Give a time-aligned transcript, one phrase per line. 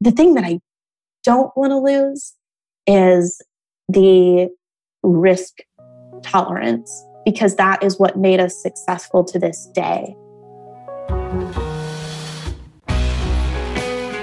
[0.00, 0.60] the thing that I
[1.24, 2.32] don't want to lose
[2.86, 3.42] is
[3.88, 4.48] the
[5.02, 5.58] risk
[6.22, 6.90] tolerance
[7.24, 10.16] because that is what made us successful to this day.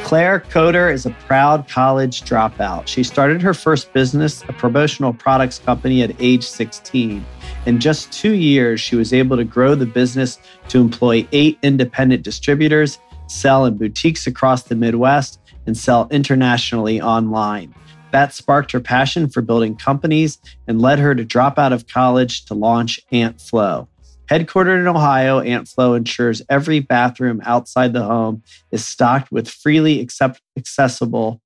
[0.04, 2.88] Claire Coder is a proud college dropout.
[2.88, 7.24] She started her first business, a promotional products company, at age 16.
[7.66, 10.40] In just two years, she was able to grow the business
[10.70, 17.76] to employ eight independent distributors, sell in boutiques across the Midwest, and sell internationally online.
[18.12, 22.46] That sparked her passion for building companies and led her to drop out of college
[22.46, 23.88] to launch Aunt Flow.
[24.30, 30.02] Headquartered in Ohio, Aunt Flow ensures every bathroom outside the home is stocked with freely
[30.02, 31.42] accept- accessible.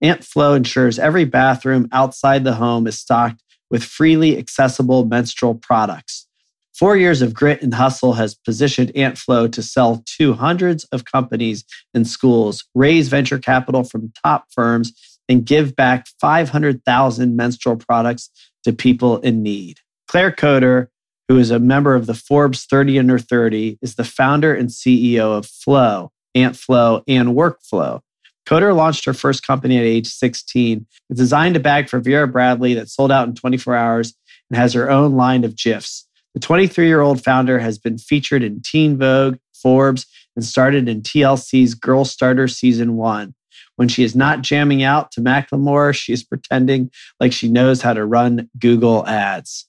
[0.00, 6.26] Aunt Flow ensures every bathroom outside the home is stocked with freely accessible menstrual products.
[6.74, 11.04] Four years of grit and hustle has positioned Aunt Flow to sell to hundreds of
[11.04, 14.92] companies and schools, raise venture capital from top firms,
[15.28, 18.30] and give back 500,000 menstrual products
[18.64, 19.78] to people in need.
[20.08, 20.88] Claire Coder
[21.32, 25.36] who is a member of the Forbes 30 Under 30, is the founder and CEO
[25.38, 28.00] of Flow, Aunt Flow, and Workflow.
[28.46, 30.86] Coder launched her first company at age 16.
[31.08, 34.14] It's designed a bag for Vera Bradley that sold out in 24 hours
[34.50, 36.06] and has her own line of GIFs.
[36.34, 41.02] The 23 year old founder has been featured in Teen Vogue, Forbes, and started in
[41.02, 43.34] TLC's Girl Starter Season 1.
[43.76, 47.92] When she is not jamming out to Macklemore, she is pretending like she knows how
[47.92, 49.66] to run Google ads.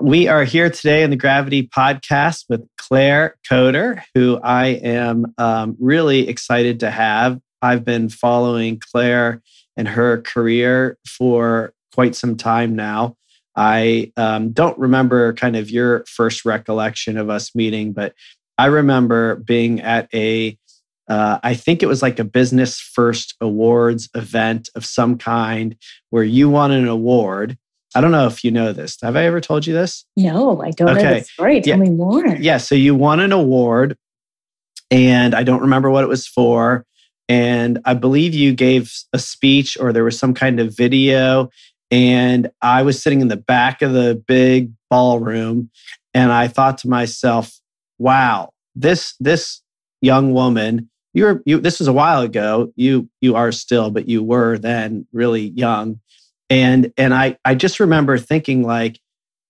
[0.00, 5.76] We are here today in the Gravity Podcast with Claire Coder, who I am um,
[5.78, 7.40] really excited to have.
[7.62, 9.40] I've been following Claire
[9.76, 13.16] and her career for quite some time now.
[13.56, 18.14] I um, don't remember kind of your first recollection of us meeting, but
[18.58, 20.58] I remember being at a,
[21.08, 25.76] uh, I think it was like a business first awards event of some kind
[26.10, 27.58] where you won an award
[27.94, 28.98] I don't know if you know this.
[29.02, 30.04] Have I ever told you this?
[30.16, 31.02] No, I don't okay.
[31.02, 31.60] know the story.
[31.60, 31.84] Tell yeah.
[31.84, 32.26] me more.
[32.26, 32.56] Yeah.
[32.56, 33.96] So you won an award,
[34.90, 36.84] and I don't remember what it was for.
[37.28, 41.50] And I believe you gave a speech or there was some kind of video.
[41.90, 45.70] And I was sitting in the back of the big ballroom,
[46.12, 47.60] and I thought to myself,
[47.98, 49.62] "Wow, this this
[50.00, 51.60] young woman." You were you.
[51.60, 52.72] This was a while ago.
[52.74, 56.00] You you are still, but you were then really young
[56.50, 59.00] and and i i just remember thinking like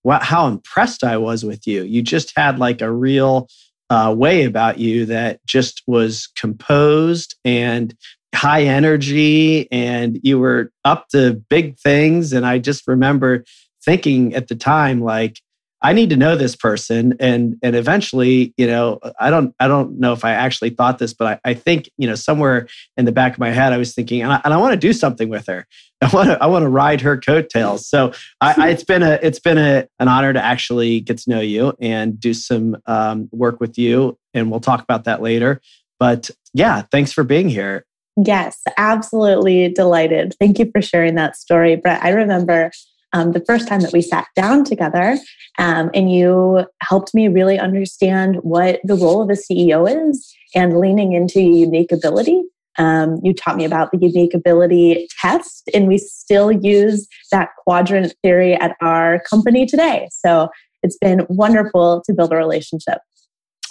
[0.03, 3.47] wow how impressed i was with you you just had like a real
[3.91, 7.95] uh, way about you that just was composed and
[8.35, 13.43] high energy and you were up to big things and i just remember
[13.83, 15.39] thinking at the time like
[15.85, 17.15] I need to know this person.
[17.19, 21.13] And and eventually, you know, I don't I don't know if I actually thought this,
[21.13, 23.93] but I, I think, you know, somewhere in the back of my head, I was
[23.93, 25.67] thinking, and I, and I want to do something with her.
[26.01, 27.87] I want to I want to ride her coattails.
[27.87, 31.29] So I, I, it's been a it's been a, an honor to actually get to
[31.29, 35.61] know you and do some um, work with you, and we'll talk about that later.
[35.99, 37.85] But yeah, thanks for being here.
[38.17, 40.35] Yes, absolutely delighted.
[40.39, 42.03] Thank you for sharing that story, Brett.
[42.03, 42.71] I remember
[43.11, 45.17] um, the first time that we sat down together
[45.57, 50.79] um, and you helped me really understand what the role of a CEO is and
[50.79, 52.43] leaning into unique ability.
[52.77, 58.13] Um, you taught me about the unique ability test, and we still use that quadrant
[58.21, 60.09] theory at our company today.
[60.11, 60.49] So
[60.83, 62.99] it's been wonderful to build a relationship.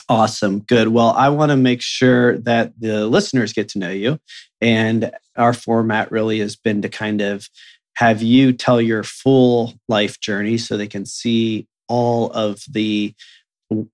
[0.08, 0.60] Awesome.
[0.60, 0.88] Good.
[0.88, 4.18] Well, I want to make sure that the listeners get to know you.
[4.60, 7.48] And our format really has been to kind of
[7.96, 13.14] have you tell your full life journey so they can see all of the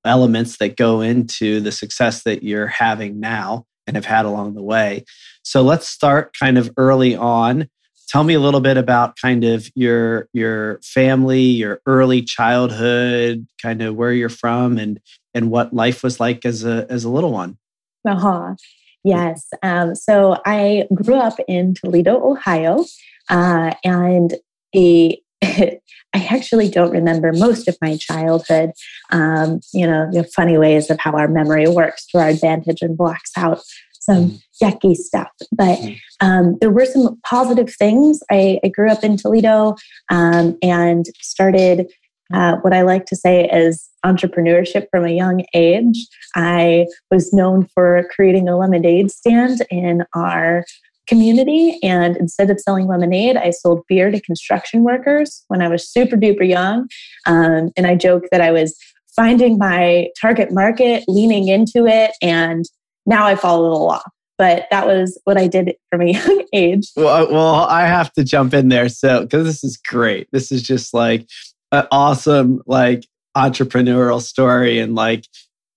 [0.05, 4.63] elements that go into the success that you're having now and have had along the
[4.63, 5.05] way.
[5.43, 7.69] So let's start kind of early on.
[8.09, 13.83] Tell me a little bit about kind of your your family, your early childhood, kind
[13.83, 14.99] of where you're from and
[15.35, 17.59] and what life was like as a as a little one.
[18.07, 18.55] Uh-huh.
[19.05, 19.49] Yes.
[19.63, 22.85] Um, so I grew up in Toledo, Ohio.
[23.29, 24.35] Uh, and
[24.73, 28.73] the I actually don't remember most of my childhood.
[29.11, 32.97] Um, you know, the funny ways of how our memory works to our advantage and
[32.97, 33.63] blocks out
[34.01, 34.43] some mm.
[34.63, 35.29] yucky stuff.
[35.53, 35.99] But mm.
[36.21, 38.21] um, there were some positive things.
[38.31, 39.77] I, I grew up in Toledo
[40.11, 41.91] um, and started
[42.33, 46.07] uh, what I like to say is entrepreneurship from a young age.
[46.35, 50.65] I was known for creating a lemonade stand in our
[51.07, 51.79] community.
[51.83, 56.17] And instead of selling lemonade, I sold beer to construction workers when I was super
[56.17, 56.89] duper young.
[57.27, 58.77] Um, and I joke that I was
[59.17, 62.65] finding my target market, leaning into it, and
[63.07, 64.03] now I follow the law.
[64.39, 66.91] but that was what I did from a young age.
[66.97, 68.89] Well, well, I have to jump in there.
[68.89, 70.29] So, because this is great.
[70.33, 71.29] This is just like
[71.73, 73.07] an awesome, like
[73.37, 74.79] entrepreneurial story.
[74.79, 75.25] And like,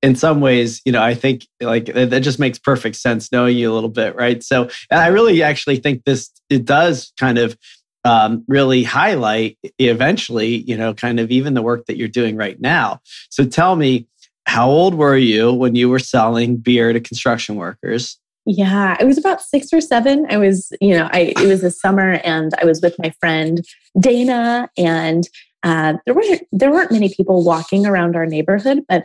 [0.01, 3.72] in some ways, you know, I think like that just makes perfect sense knowing you
[3.72, 4.16] a little bit.
[4.16, 4.44] Right.
[4.44, 7.57] So, and I really actually think this, it does kind of
[8.04, 12.60] um, really highlight eventually, you know, kind of even the work that you're doing right
[12.60, 13.00] now.
[13.30, 14.07] So tell me,
[14.45, 18.19] how old were you when you were selling beer to construction workers?
[18.45, 20.25] Yeah, I was about six or seven.
[20.30, 23.63] I was, you know, I it was the summer, and I was with my friend
[23.98, 25.25] Dana, and
[25.63, 29.04] uh, there weren't there weren't many people walking around our neighborhood, but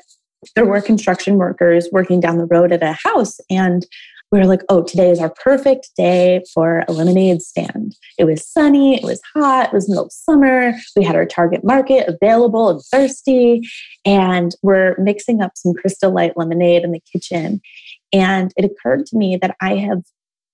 [0.54, 3.86] there were construction workers working down the road at a house, and
[4.30, 7.96] we were like, oh, today is our perfect day for a lemonade stand.
[8.18, 10.74] It was sunny, it was hot, it was middle of summer.
[10.94, 13.66] We had our target market available and thirsty.
[14.04, 17.60] And we're mixing up some crystal light lemonade in the kitchen.
[18.12, 20.02] And it occurred to me that I have,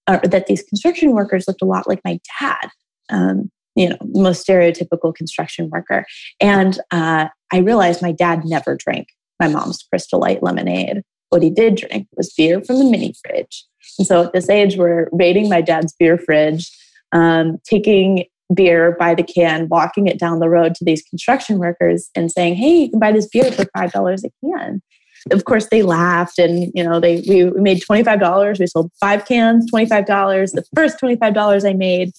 [0.06, 2.68] uh, that these construction workers looked a lot like my dad.
[3.10, 6.06] Um, you know, most stereotypical construction worker.
[6.40, 9.08] And uh, I realized my dad never drank
[9.40, 11.02] my mom's crystal light lemonade.
[11.30, 13.64] What he did drink was beer from the mini fridge.
[13.98, 16.70] And so at this age, we're raiding my dad's beer fridge,
[17.12, 22.10] um, taking beer by the can, walking it down the road to these construction workers
[22.14, 24.82] and saying, hey, you can buy this beer for $5 a can.
[25.30, 28.58] Of course, they laughed and, you know, they we, we made $25.
[28.58, 30.52] We sold five cans, $25.
[30.52, 32.12] The first $25 I made,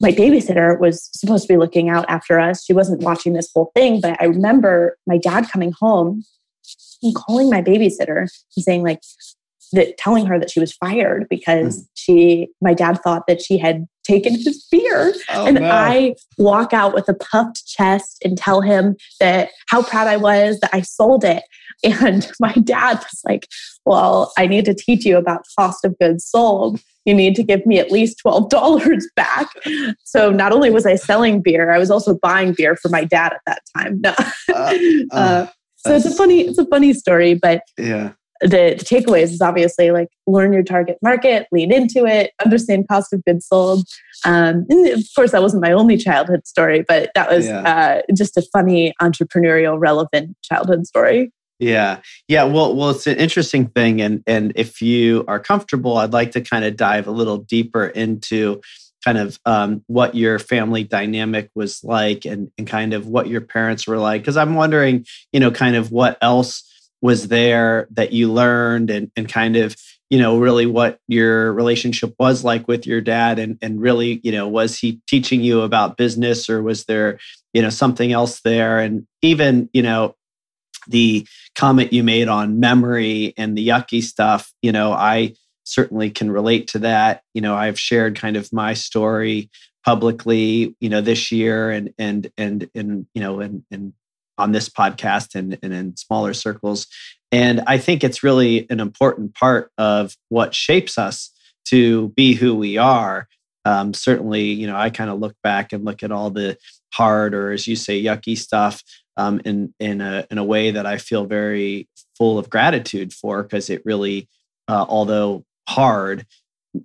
[0.00, 2.64] my babysitter was supposed to be looking out after us.
[2.64, 6.24] She wasn't watching this whole thing, but I remember my dad coming home
[7.02, 9.00] and calling my babysitter and saying like
[9.72, 11.88] that telling her that she was fired because mm.
[11.94, 15.70] she my dad thought that she had taken his beer oh, and no.
[15.70, 20.58] i walk out with a puffed chest and tell him that how proud i was
[20.60, 21.42] that i sold it
[21.84, 23.46] and my dad was like
[23.84, 27.64] well i need to teach you about cost of goods sold you need to give
[27.64, 29.48] me at least $12 back
[30.04, 33.32] so not only was i selling beer i was also buying beer for my dad
[33.32, 34.14] at that time no.
[34.54, 34.74] uh,
[35.12, 39.24] uh, uh so it's a funny it's a funny story but yeah the, the takeaways
[39.24, 43.86] is obviously like learn your target market, lean into it, understand cost of goods sold.
[44.24, 47.60] Um, of course, that wasn't my only childhood story, but that was yeah.
[47.60, 51.32] uh, just a funny entrepreneurial, relevant childhood story.
[51.58, 52.44] Yeah, yeah.
[52.44, 56.40] Well, well, it's an interesting thing, and and if you are comfortable, I'd like to
[56.40, 58.60] kind of dive a little deeper into
[59.04, 63.40] kind of um, what your family dynamic was like and, and kind of what your
[63.40, 66.64] parents were like because i'm wondering you know kind of what else
[67.00, 69.76] was there that you learned and, and kind of
[70.10, 74.32] you know really what your relationship was like with your dad and and really you
[74.32, 77.18] know was he teaching you about business or was there
[77.52, 80.14] you know something else there and even you know
[80.86, 85.32] the comment you made on memory and the yucky stuff you know i
[85.68, 87.22] certainly can relate to that.
[87.34, 89.50] You know, I've shared kind of my story
[89.84, 93.92] publicly, you know, this year and and and and you know, and and
[94.38, 96.86] on this podcast and, and in smaller circles.
[97.30, 101.30] And I think it's really an important part of what shapes us
[101.66, 103.28] to be who we are.
[103.64, 106.56] Um, certainly, you know, I kind of look back and look at all the
[106.94, 108.82] hard or, as you say, yucky stuff
[109.18, 113.42] um, in in a in a way that I feel very full of gratitude for
[113.42, 114.28] because it really,
[114.68, 116.24] uh, although hard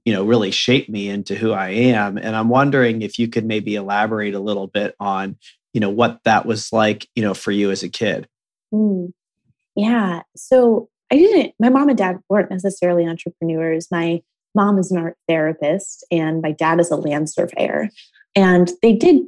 [0.03, 3.45] you know really shaped me into who i am and i'm wondering if you could
[3.45, 5.37] maybe elaborate a little bit on
[5.73, 8.27] you know what that was like you know for you as a kid.
[8.73, 9.11] Mm.
[9.75, 10.21] yeah.
[10.35, 13.87] So i didn't my mom and dad weren't necessarily entrepreneurs.
[13.91, 14.21] My
[14.55, 17.89] mom is an art therapist and my dad is a land surveyor.
[18.35, 19.23] And they did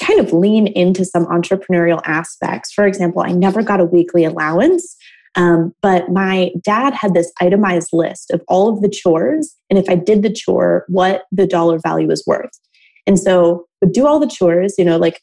[0.00, 2.72] kind of lean into some entrepreneurial aspects.
[2.72, 4.96] For example i never got a weekly allowance
[5.36, 9.88] um, but my dad had this itemized list of all of the chores, and if
[9.88, 12.58] I did the chore, what the dollar value was worth.
[13.06, 15.20] And so would do all the chores, you know, like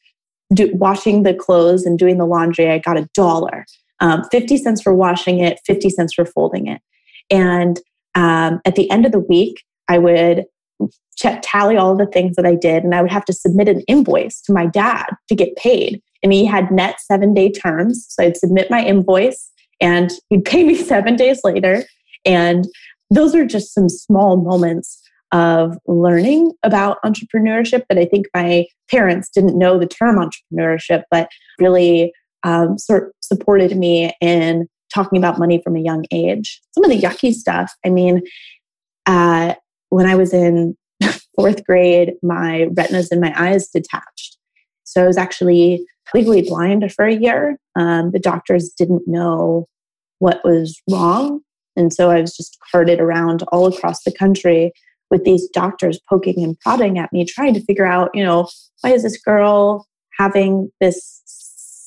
[0.53, 2.69] do, washing the clothes and doing the laundry.
[2.69, 3.65] I got a dollar,
[3.99, 6.81] um, fifty cents for washing it, fifty cents for folding it.
[7.29, 7.79] And
[8.15, 10.45] um, at the end of the week, I would
[11.15, 13.81] check tally all the things that I did, and I would have to submit an
[13.81, 16.01] invoice to my dad to get paid.
[16.21, 20.63] And he had net seven day terms, so I'd submit my invoice and he'd pay
[20.63, 21.83] me seven days later.
[22.25, 22.67] And
[23.09, 25.02] those are just some small moments
[25.33, 31.27] of learning about entrepreneurship that I think my parents didn't know the term entrepreneurship, but
[31.59, 32.13] really
[32.43, 36.61] um, sort supported me in talking about money from a young age.
[36.73, 38.21] Some of the yucky stuff, I mean,
[39.07, 39.55] uh,
[39.89, 40.77] when I was in
[41.35, 44.37] fourth grade, my retinas in my eyes detached.
[44.83, 47.57] So I was actually legally blind for a year.
[47.75, 49.67] Um, the doctors didn't know
[50.19, 51.41] what was wrong.
[51.75, 54.71] And so I was just carted around all across the country
[55.13, 58.49] with these doctors poking and prodding at me, trying to figure out, you know,
[58.81, 61.21] why is this girl having this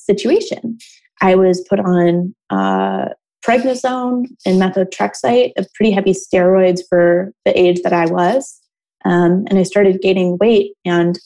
[0.06, 0.78] situation?
[1.20, 3.06] I was put on uh,
[3.44, 8.60] prednisone and methotrexate, a pretty heavy steroids for the age that I was.
[9.04, 10.74] Um, and I started gaining weight.
[10.84, 11.18] And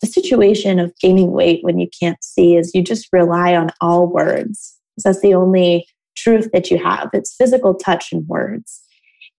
[0.00, 4.08] the situation of gaining weight when you can't see is you just rely on all
[4.08, 4.76] words.
[5.04, 7.10] That's the only truth that you have.
[7.12, 8.82] It's physical touch and words.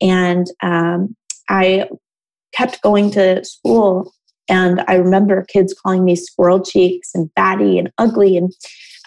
[0.02, 1.16] And um,
[1.52, 1.90] I
[2.54, 4.14] kept going to school,
[4.50, 8.38] and I remember kids calling me squirrel cheeks and batty and ugly.
[8.38, 8.52] And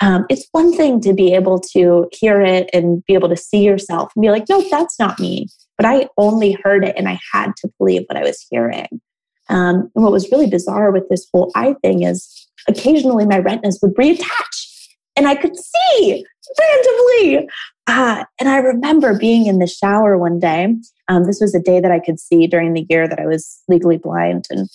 [0.01, 3.63] um, it's one thing to be able to hear it and be able to see
[3.65, 5.49] yourself and be like, no, that's not me.
[5.77, 9.01] But I only heard it and I had to believe what I was hearing.
[9.49, 13.79] Um, and what was really bizarre with this whole eye thing is occasionally my retinas
[13.83, 16.25] would reattach and I could see
[16.61, 17.49] randomly.
[17.87, 20.75] Uh, and I remember being in the shower one day.
[21.09, 23.63] Um, this was a day that I could see during the year that I was
[23.69, 24.69] legally blind and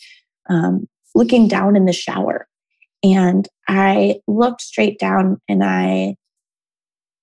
[0.50, 2.48] um, looking down in the shower.
[3.04, 6.16] And I looked straight down and I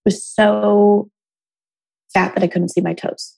[0.05, 1.09] was so
[2.13, 3.37] fat that I couldn't see my toes,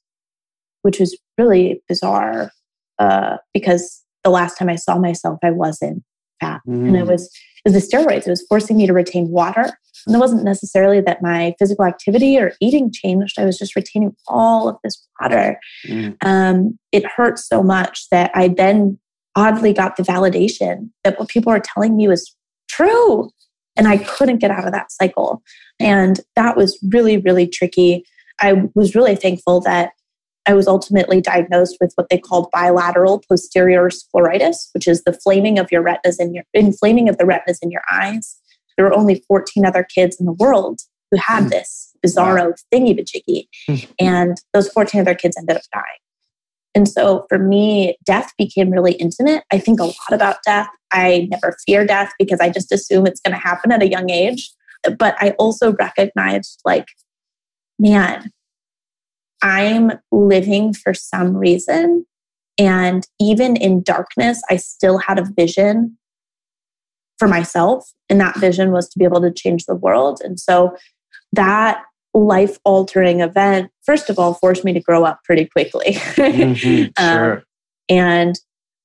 [0.82, 2.50] which was really bizarre
[2.98, 6.02] uh, because the last time I saw myself, I wasn't
[6.40, 6.60] fat.
[6.66, 6.88] Mm.
[6.88, 7.08] And it mm.
[7.08, 7.30] was
[7.64, 8.26] was the steroids.
[8.26, 9.72] It was forcing me to retain water.
[10.06, 13.38] And it wasn't necessarily that my physical activity or eating changed.
[13.38, 15.58] I was just retaining all of this water.
[15.86, 16.16] Mm.
[16.24, 18.98] Um, it hurt so much that I then
[19.36, 22.34] oddly got the validation that what people were telling me was
[22.68, 23.30] true.
[23.76, 25.42] And I couldn't get out of that cycle.
[25.78, 28.04] And that was really, really tricky.
[28.40, 29.92] I was really thankful that
[30.48, 35.58] I was ultimately diagnosed with what they called bilateral posterior scleritis, which is the flaming
[35.58, 38.40] of your retinas in your inflaming of the retinas in your eyes.
[38.76, 41.50] There were only 14 other kids in the world who had mm.
[41.50, 43.48] this bizarro thingy majiggy.
[43.66, 43.92] Hmm.
[44.00, 45.84] and those 14 other kids ended up dying.
[46.74, 49.44] And so for me, death became really intimate.
[49.52, 50.68] I think a lot about death.
[50.92, 54.08] I never fear death because I just assume it's going to happen at a young
[54.08, 54.50] age.
[54.98, 56.86] But I also recognized, like,
[57.78, 58.30] man,
[59.42, 62.06] I'm living for some reason.
[62.58, 65.96] And even in darkness, I still had a vision
[67.18, 67.90] for myself.
[68.08, 70.20] And that vision was to be able to change the world.
[70.24, 70.76] And so
[71.32, 71.82] that
[72.14, 75.94] life altering event, first of all, forced me to grow up pretty quickly.
[75.94, 77.36] mm-hmm, sure.
[77.36, 77.42] um,
[77.88, 78.34] and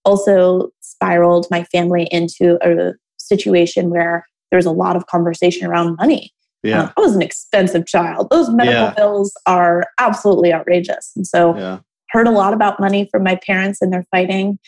[0.05, 5.95] also spiraled my family into a situation where there was a lot of conversation around
[5.95, 6.31] money.
[6.63, 6.83] Yeah.
[6.83, 8.29] Um, I was an expensive child.
[8.29, 8.93] Those medical yeah.
[8.93, 11.11] bills are absolutely outrageous.
[11.15, 11.79] And so yeah.
[12.09, 14.59] heard a lot about money from my parents and their fighting.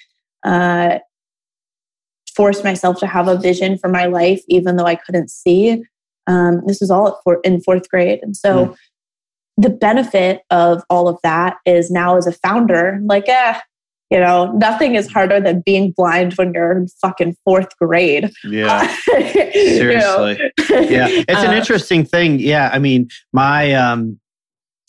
[0.44, 1.00] Uh,
[2.36, 5.84] forced myself to have a vision for my life, even though I couldn't see.
[6.28, 8.20] Um, this was all four, in fourth grade.
[8.22, 8.76] And so mm.
[9.58, 13.60] the benefit of all of that is now as a founder, like, eh,
[14.12, 18.32] you know, nothing is harder than being blind when you're in fucking fourth grade.
[18.44, 18.88] Yeah.
[19.06, 20.40] Seriously.
[20.70, 21.08] yeah.
[21.10, 22.40] It's an uh, interesting thing.
[22.40, 22.70] Yeah.
[22.72, 24.20] I mean, my, um,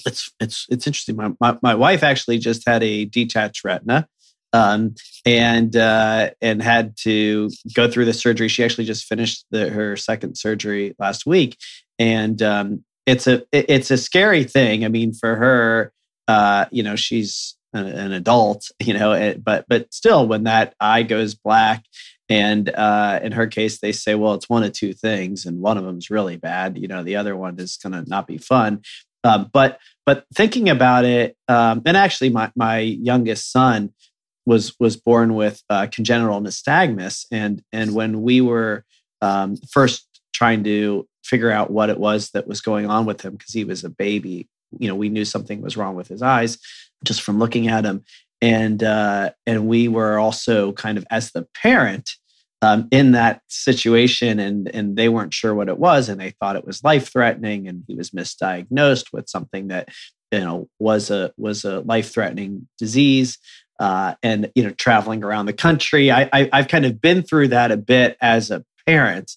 [0.04, 1.16] it's, it's, it's interesting.
[1.16, 4.06] My, my, my wife actually just had a detached retina.
[4.52, 4.94] Um,
[5.26, 8.48] and uh, and had to go through the surgery.
[8.48, 11.58] She actually just finished the, her second surgery last week,
[11.98, 14.84] and um, it's a it's a scary thing.
[14.84, 15.92] I mean, for her,
[16.28, 21.02] uh, you know, she's an adult, you know, it, but but still, when that eye
[21.02, 21.84] goes black,
[22.28, 25.78] and uh, in her case, they say, well, it's one of two things, and one
[25.78, 26.76] of them is really bad.
[26.78, 28.82] You know, the other one is going to not be fun.
[29.24, 33.92] Um, but but thinking about it, um, and actually, my my youngest son
[34.44, 38.84] was was born with uh, congenital nystagmus, and and when we were
[39.20, 43.32] um, first trying to figure out what it was that was going on with him
[43.32, 46.58] because he was a baby, you know, we knew something was wrong with his eyes
[47.04, 48.04] just from looking at him.
[48.42, 52.10] And uh, and we were also kind of as the parent
[52.62, 56.56] um, in that situation, and and they weren't sure what it was, and they thought
[56.56, 59.88] it was life threatening, and he was misdiagnosed with something that
[60.32, 63.38] you know was a was a life threatening disease.
[63.78, 67.48] Uh, and you know, traveling around the country, I, I I've kind of been through
[67.48, 69.32] that a bit as a parent,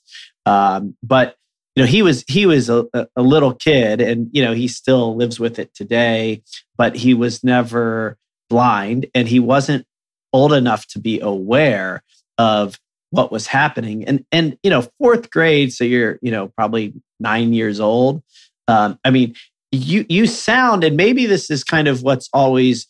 [0.45, 1.35] um, but
[1.79, 5.15] you know he was he was a, a, little kid and you know he still
[5.15, 6.43] lives with it today
[6.75, 8.17] but he was never
[8.49, 9.85] blind and he wasn't
[10.33, 12.03] old enough to be aware
[12.37, 12.77] of
[13.11, 14.03] what was happening.
[14.03, 18.23] And and you know fourth grade so you're you know probably nine years old.
[18.67, 19.35] Um, i mean
[19.71, 22.87] you you sound and maybe this is kind of what's always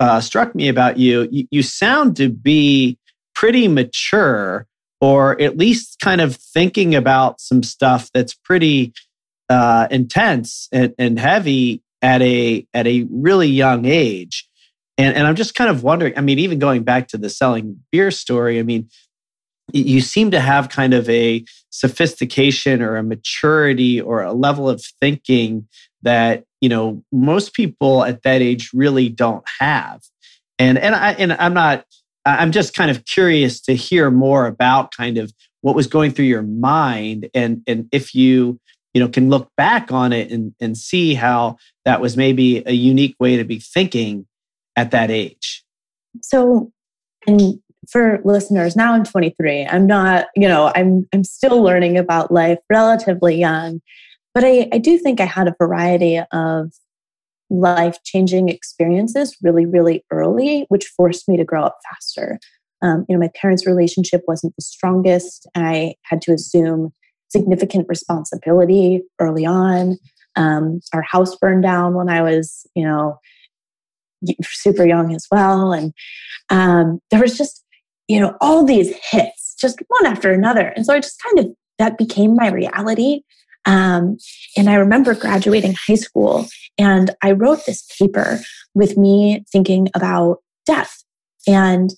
[0.00, 2.98] uh, struck me about you, you you sound to be
[3.36, 4.66] pretty mature
[5.02, 8.94] or at least kind of thinking about some stuff that's pretty
[9.50, 14.48] uh, intense and, and heavy at a at a really young age.
[14.96, 17.80] And, and I'm just kind of wondering, I mean, even going back to the selling
[17.90, 18.88] beer story, I mean,
[19.72, 24.84] you seem to have kind of a sophistication or a maturity or a level of
[25.00, 25.66] thinking
[26.02, 30.00] that you know most people at that age really don't have
[30.58, 31.84] and and i and i'm not
[32.24, 36.24] i'm just kind of curious to hear more about kind of what was going through
[36.24, 38.58] your mind and and if you
[38.94, 42.72] you know can look back on it and and see how that was maybe a
[42.72, 44.26] unique way to be thinking
[44.76, 45.64] at that age.
[46.22, 46.70] So
[47.26, 47.60] and
[47.90, 52.58] for listeners now i'm 23 i'm not you know i'm i'm still learning about life
[52.70, 53.80] relatively young
[54.34, 56.70] but i i do think i had a variety of
[57.52, 62.38] life changing experiences really really early which forced me to grow up faster
[62.82, 66.92] um, you know my parents relationship wasn't the strongest i had to assume
[67.28, 69.98] significant responsibility early on
[70.36, 73.18] um, our house burned down when i was you know
[74.42, 75.92] super young as well and
[76.50, 77.62] um, there was just
[78.08, 80.68] you know, all these hits, just one after another.
[80.76, 83.22] And so I just kind of, that became my reality.
[83.64, 84.16] Um,
[84.56, 86.46] and I remember graduating high school
[86.78, 88.40] and I wrote this paper
[88.74, 91.02] with me thinking about death.
[91.46, 91.90] And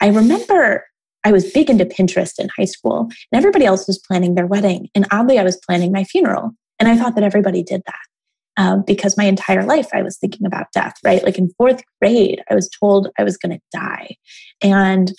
[0.00, 0.84] I remember
[1.24, 4.88] I was big into Pinterest in high school and everybody else was planning their wedding.
[4.94, 6.52] And oddly, I was planning my funeral.
[6.80, 7.94] And I thought that everybody did that.
[8.58, 11.24] Um, because my entire life I was thinking about death, right?
[11.24, 14.16] Like in fourth grade, I was told I was going to die.
[14.60, 15.12] And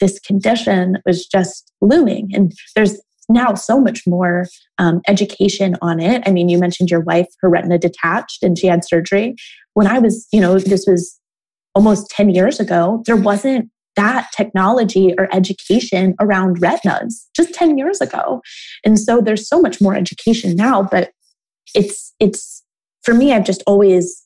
[0.00, 2.30] this condition was just looming.
[2.34, 4.46] And there's now so much more
[4.78, 6.22] um, education on it.
[6.26, 9.36] I mean, you mentioned your wife, her retina detached, and she had surgery.
[9.74, 11.18] When I was, you know, this was
[11.74, 18.00] almost 10 years ago, there wasn't that technology or education around retinas just 10 years
[18.00, 18.42] ago.
[18.84, 21.10] And so there's so much more education now, but
[21.74, 22.62] it's, it's,
[23.02, 24.23] for me, I've just always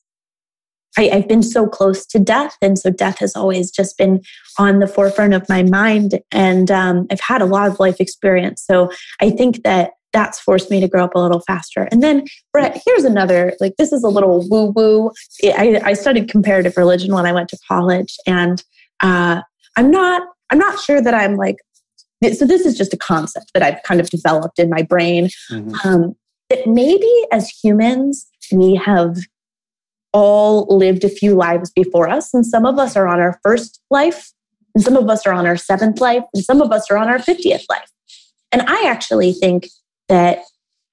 [0.99, 2.57] I, have been so close to death.
[2.61, 4.21] And so death has always just been
[4.57, 6.19] on the forefront of my mind.
[6.31, 8.63] And um, I've had a lot of life experience.
[8.65, 11.87] So I think that that's forced me to grow up a little faster.
[11.91, 15.11] And then, Brett, here's another like, this is a little woo woo.
[15.43, 18.17] I, I, studied comparative religion when I went to college.
[18.25, 18.63] And
[19.01, 19.41] uh,
[19.77, 21.57] I'm not, I'm not sure that I'm like,
[22.33, 25.29] so this is just a concept that I've kind of developed in my brain.
[25.51, 25.87] Mm-hmm.
[25.87, 26.15] Um,
[26.49, 29.17] that maybe as humans, we have
[30.13, 32.33] all lived a few lives before us.
[32.33, 34.31] And some of us are on our first life,
[34.73, 37.09] and some of us are on our seventh life, and some of us are on
[37.09, 37.89] our 50th life.
[38.51, 39.67] And I actually think
[40.07, 40.39] that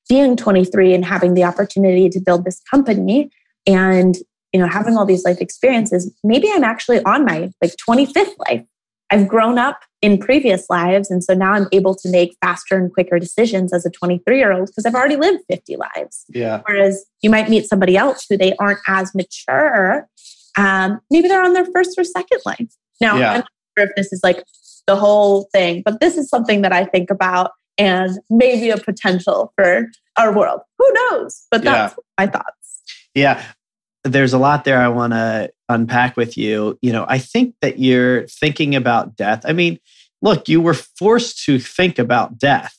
[0.09, 3.31] being 23 and having the opportunity to build this company
[3.67, 4.17] and
[4.53, 8.63] you know having all these life experiences maybe i'm actually on my like 25th life
[9.11, 11.11] I've grown up in previous lives.
[11.11, 14.53] And so now I'm able to make faster and quicker decisions as a 23 year
[14.53, 16.25] old because I've already lived 50 lives.
[16.29, 16.63] Yeah.
[16.67, 20.09] Whereas you might meet somebody else who they aren't as mature.
[20.57, 22.69] Um, maybe they're on their first or second life.
[23.01, 23.31] Now, yeah.
[23.31, 24.43] I'm not sure if this is like
[24.87, 29.53] the whole thing, but this is something that I think about and maybe a potential
[29.57, 30.61] for our world.
[30.79, 31.47] Who knows?
[31.51, 32.25] But that's yeah.
[32.25, 32.83] my thoughts.
[33.15, 33.43] Yeah
[34.07, 36.79] there's a lot there I want to unpack with you.
[36.83, 39.43] You know, I think that you're thinking about death.
[39.45, 39.79] I mean,
[40.23, 42.77] look, you were forced to think about death.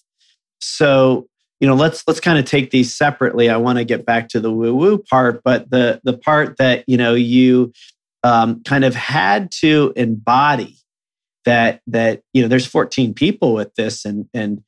[0.59, 1.27] So,
[1.59, 3.49] you know, let's let's kind of take these separately.
[3.49, 6.83] I want to get back to the woo woo part, but the the part that
[6.87, 7.73] you know you
[8.23, 10.77] um, kind of had to embody
[11.45, 14.63] that that you know there's 14 people with this, and and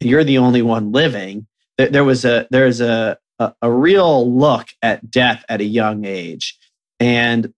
[0.00, 1.46] you're the only one living.
[1.78, 6.04] There, there was a there's a a, a real look at death at a young
[6.04, 6.58] age.
[7.00, 7.52] And,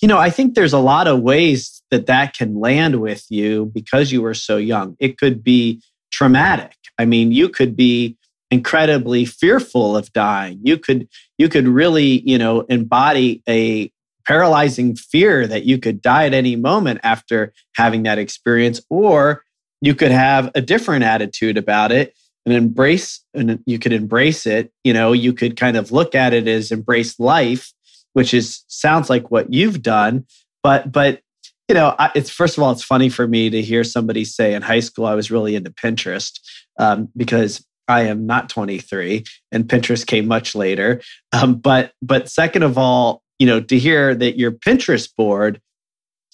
[0.00, 3.66] you know, I think there's a lot of ways that that can land with you
[3.74, 4.96] because you were so young.
[4.98, 6.74] It could be traumatic.
[6.98, 8.16] I mean, you could be
[8.50, 10.60] incredibly fearful of dying.
[10.62, 13.90] You could you could really, you know, embody a
[14.26, 19.44] paralyzing fear that you could die at any moment after having that experience or
[19.80, 22.14] you could have a different attitude about it
[22.46, 26.32] and embrace and you could embrace it you know you could kind of look at
[26.32, 27.72] it as embrace life
[28.14, 30.24] which is sounds like what you've done
[30.62, 31.20] but but
[31.68, 34.62] you know it's first of all it's funny for me to hear somebody say in
[34.62, 36.38] high school i was really into pinterest
[36.78, 41.00] um, because i am not 23 and pinterest came much later.
[41.32, 45.60] Um, but but second of all you know to hear that your pinterest board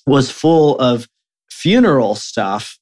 [0.07, 1.09] was full of
[1.51, 2.79] funeral stuff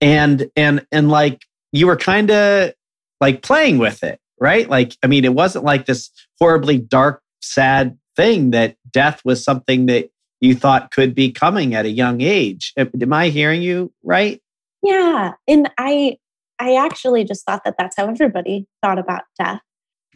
[0.00, 2.72] and and and like you were kind of
[3.20, 4.68] like playing with it, right?
[4.68, 9.86] Like, I mean, it wasn't like this horribly dark, sad thing that death was something
[9.86, 12.72] that you thought could be coming at a young age.
[12.76, 14.40] Am I hearing you right?
[14.82, 15.32] Yeah.
[15.46, 16.16] And I,
[16.58, 19.60] I actually just thought that that's how everybody thought about death.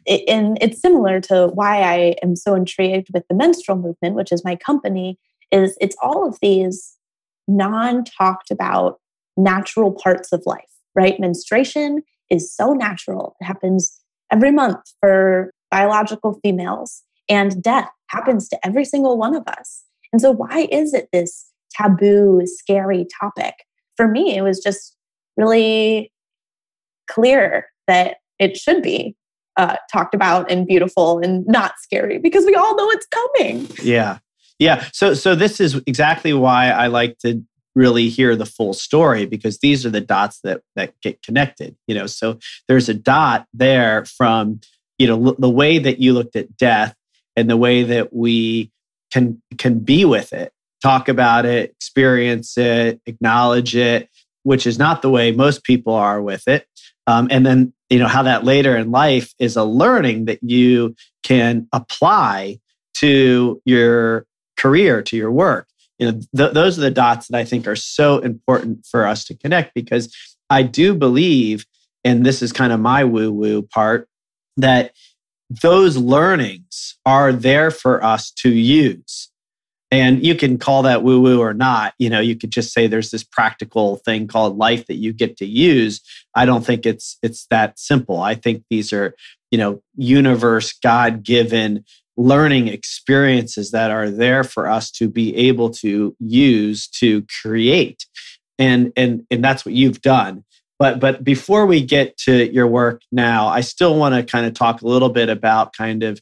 [0.07, 4.45] and it's similar to why I am so intrigued with the menstrual movement, which is
[4.45, 5.19] my company,
[5.51, 6.97] is it's all of these
[7.47, 9.01] non-talked about
[9.37, 11.19] natural parts of life, right?
[11.19, 13.37] Menstruation is so natural.
[13.41, 19.47] It happens every month for biological females, and death happens to every single one of
[19.49, 19.83] us.
[20.13, 23.55] And so, why is it this taboo, scary topic?
[23.97, 24.97] For me, it was just
[25.37, 26.13] really
[27.09, 29.17] clear that it should be
[29.57, 33.69] uh, talked about and beautiful and not scary because we all know it's coming.
[33.83, 34.19] Yeah.
[34.59, 34.87] Yeah.
[34.93, 37.43] So so this is exactly why I like to
[37.75, 41.95] really hear the full story because these are the dots that that get connected, you
[41.95, 42.07] know.
[42.07, 44.61] So there's a dot there from,
[44.99, 46.95] you know, the way that you looked at death
[47.37, 48.71] and the way that we
[49.11, 54.09] can can be with it, talk about it, experience it, acknowledge it,
[54.45, 56.67] which is not the way most people are with it.
[57.07, 60.95] Um, and then you know how that later in life is a learning that you
[61.23, 62.61] can apply
[62.95, 67.45] to your career to your work you know th- those are the dots that i
[67.45, 70.15] think are so important for us to connect because
[70.51, 71.65] i do believe
[72.05, 74.09] and this is kind of my woo woo part
[74.57, 74.93] that
[75.63, 79.31] those learnings are there for us to use
[79.95, 81.95] and you can call that woo woo or not.
[81.99, 85.37] You know, you could just say there's this practical thing called life that you get
[85.37, 86.01] to use.
[86.35, 88.21] I don't think it's it's that simple.
[88.21, 89.15] I think these are,
[89.53, 91.85] you know, universe God given
[92.17, 98.07] learning experiences that are there for us to be able to use to create.
[98.59, 100.45] And and and that's what you've done.
[100.79, 104.55] But but before we get to your work now, I still want to kind of
[104.55, 106.21] talk a little bit about kind of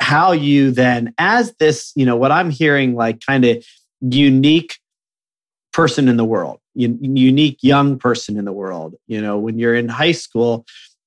[0.00, 3.64] how you then, as this, you know, what I'm hearing like kind of
[4.00, 4.78] unique
[5.72, 9.88] person in the world, unique young person in the world, you know, when you're in
[9.88, 10.64] high school,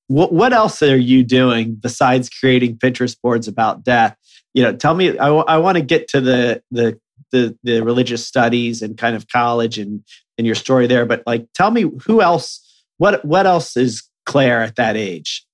[0.10, 4.18] what, what else are you doing besides creating Pinterest boards about death?
[4.56, 7.00] You know, tell me, I, w- I want to get to the, the,
[7.32, 10.04] the, the religious studies and kind of college and,
[10.40, 14.64] and your story there, but like, tell me who else, what, what else is Claire
[14.64, 15.46] at that age?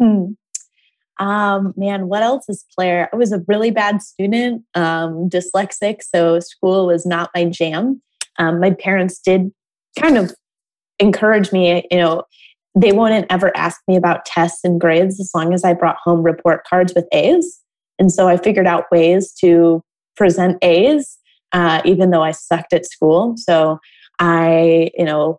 [0.00, 0.32] Hmm.
[1.20, 3.10] Um, man, what else is Claire?
[3.12, 8.00] I was a really bad student, um, dyslexic, so school was not my jam.
[8.38, 9.52] Um, my parents did
[9.98, 10.34] kind of
[10.98, 12.24] encourage me, you know,
[12.74, 16.22] they wouldn't ever ask me about tests and grades as long as I brought home
[16.22, 17.60] report cards with A's.
[17.98, 19.82] And so I figured out ways to
[20.16, 21.18] present A's,
[21.52, 23.34] uh, even though I sucked at school.
[23.36, 23.78] So
[24.18, 25.38] I, you know,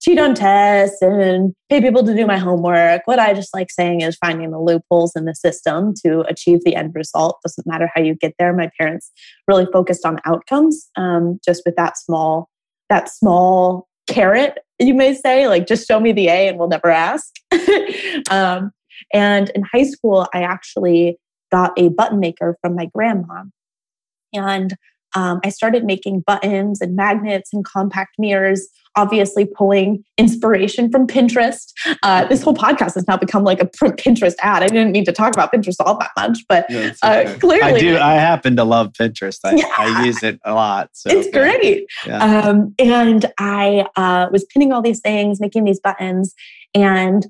[0.00, 3.02] cheat on tests and pay people to do my homework.
[3.06, 6.76] What I just like saying is finding the loopholes in the system to achieve the
[6.76, 7.38] end result.
[7.44, 8.52] Doesn't matter how you get there.
[8.52, 9.10] My parents
[9.48, 12.48] really focused on outcomes, um, just with that small
[12.88, 16.90] that small carrot, you may say, like just show me the A and we'll never
[16.90, 17.34] ask.
[18.30, 18.70] um,
[19.12, 21.18] and in high school, I actually
[21.50, 23.44] got a button maker from my grandma.
[24.34, 24.74] And
[25.14, 31.72] um, I started making buttons and magnets and compact mirrors, obviously pulling inspiration from Pinterest.
[32.02, 34.62] Uh, this whole podcast has now become like a Pinterest ad.
[34.62, 37.62] I didn't mean to talk about Pinterest all that much, but yeah, uh, clearly.
[37.62, 37.96] I do.
[37.96, 39.38] I happen to love Pinterest.
[39.44, 39.72] I, yeah.
[39.78, 40.90] I use it a lot.
[40.92, 41.86] So, it's great.
[42.10, 46.34] Um, and I uh, was pinning all these things, making these buttons,
[46.74, 47.26] and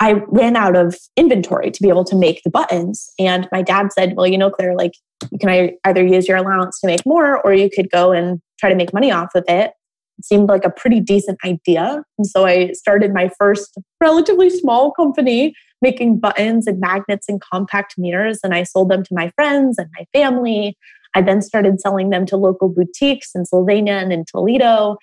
[0.00, 3.10] I ran out of inventory to be able to make the buttons.
[3.18, 4.94] And my dad said, Well, you know, Claire, like
[5.30, 8.70] you can either use your allowance to make more or you could go and try
[8.70, 9.72] to make money off of it.
[10.18, 12.02] It seemed like a pretty decent idea.
[12.18, 17.94] And so I started my first relatively small company making buttons and magnets and compact
[17.96, 18.40] mirrors.
[18.42, 20.76] And I sold them to my friends and my family.
[21.14, 24.96] I then started selling them to local boutiques in Sylvania and in Toledo.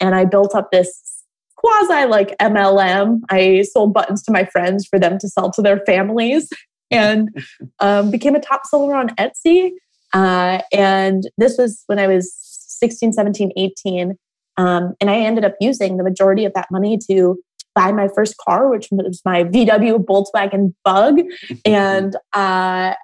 [0.00, 1.13] And I built up this
[1.64, 3.20] quasi like MLM.
[3.30, 6.48] I sold buttons to my friends for them to sell to their families
[6.90, 7.30] and
[7.80, 9.70] um, became a top seller on Etsy.
[10.12, 14.14] Uh, and this was when I was 16, 17, 18.
[14.56, 17.38] Um, and I ended up using the majority of that money to
[17.74, 21.20] buy my first car, which was my VW Volkswagen Bug.
[21.64, 22.94] And uh,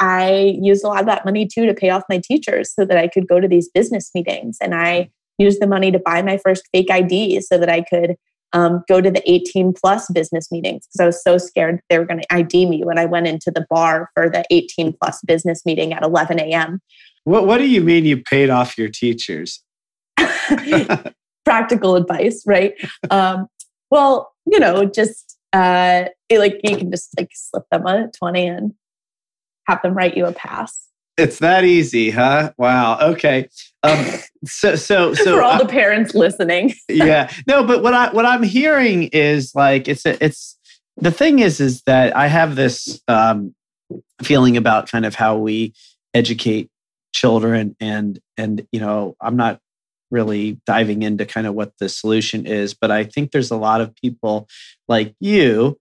[0.00, 2.98] I used a lot of that money too to pay off my teachers so that
[2.98, 4.58] I could go to these business meetings.
[4.60, 8.16] And I used the money to buy my first fake ID so that I could
[8.52, 12.06] um, go to the 18 plus business meetings because I was so scared they were
[12.06, 15.64] going to ID me when I went into the bar for the 18 plus business
[15.66, 16.80] meeting at 11 a.m.
[17.24, 19.62] What, what do you mean you paid off your teachers?
[21.44, 22.74] Practical advice, right?
[23.10, 23.48] Um,
[23.90, 28.72] well, you know, just uh, like you can just like slip them a 20 and
[29.66, 30.87] have them write you a pass.
[31.18, 32.52] It's that easy, huh?
[32.56, 32.98] Wow.
[33.00, 33.48] Okay.
[33.82, 34.06] Um,
[34.44, 36.74] so, so, so for all uh, the parents listening.
[36.88, 37.30] yeah.
[37.46, 40.56] No, but what I what I'm hearing is like it's a, it's
[40.96, 43.54] the thing is, is that I have this um,
[44.22, 45.74] feeling about kind of how we
[46.14, 46.70] educate
[47.12, 49.60] children, and and you know, I'm not
[50.10, 53.80] really diving into kind of what the solution is, but I think there's a lot
[53.80, 54.48] of people
[54.88, 55.78] like you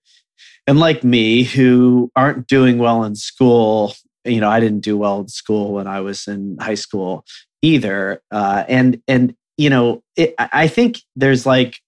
[0.65, 3.93] and like me who aren't doing well in school.
[4.27, 7.25] You know, I didn't do well in school when I was in high school
[7.61, 11.79] either, uh, and and you know, it, I think there's like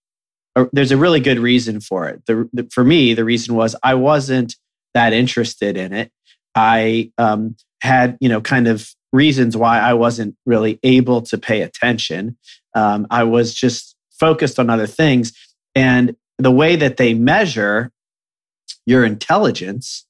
[0.55, 2.25] a, there's a really good reason for it.
[2.25, 4.55] The, the, for me, the reason was I wasn't
[4.93, 6.11] that interested in it.
[6.55, 11.61] I um, had you know kind of reasons why I wasn't really able to pay
[11.61, 12.37] attention.
[12.75, 15.33] Um, I was just focused on other things,
[15.75, 17.91] and the way that they measure
[18.85, 20.05] your intelligence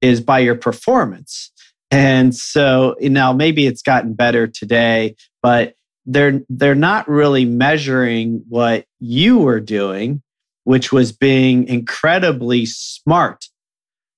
[0.00, 1.50] is by your performance.
[1.90, 5.74] And so now maybe it's gotten better today, but
[6.06, 10.22] they're they're not really measuring what you were doing
[10.68, 13.46] which was being incredibly smart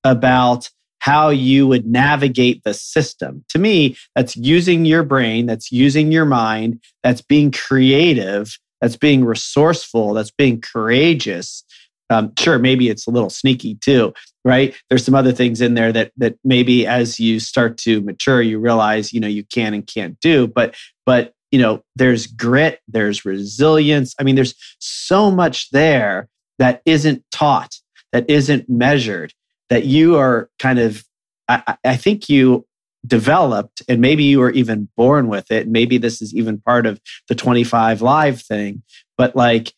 [0.02, 3.44] about how you would navigate the system.
[3.50, 9.24] To me that's using your brain that's using your mind that's being creative that's being
[9.24, 11.62] resourceful that's being courageous.
[12.10, 14.12] Um, sure maybe it's a little sneaky too
[14.44, 18.40] right there's some other things in there that that maybe as you start to mature
[18.40, 20.74] you realize you know you can and can't do but
[21.04, 24.14] but you know, there's grit, there's resilience.
[24.18, 27.76] I mean, there's so much there that isn't taught,
[28.12, 29.32] that isn't measured,
[29.68, 31.04] that you are kind of,
[31.48, 32.66] I, I think you
[33.06, 35.66] developed and maybe you were even born with it.
[35.66, 38.82] Maybe this is even part of the 25 live thing,
[39.16, 39.72] but like,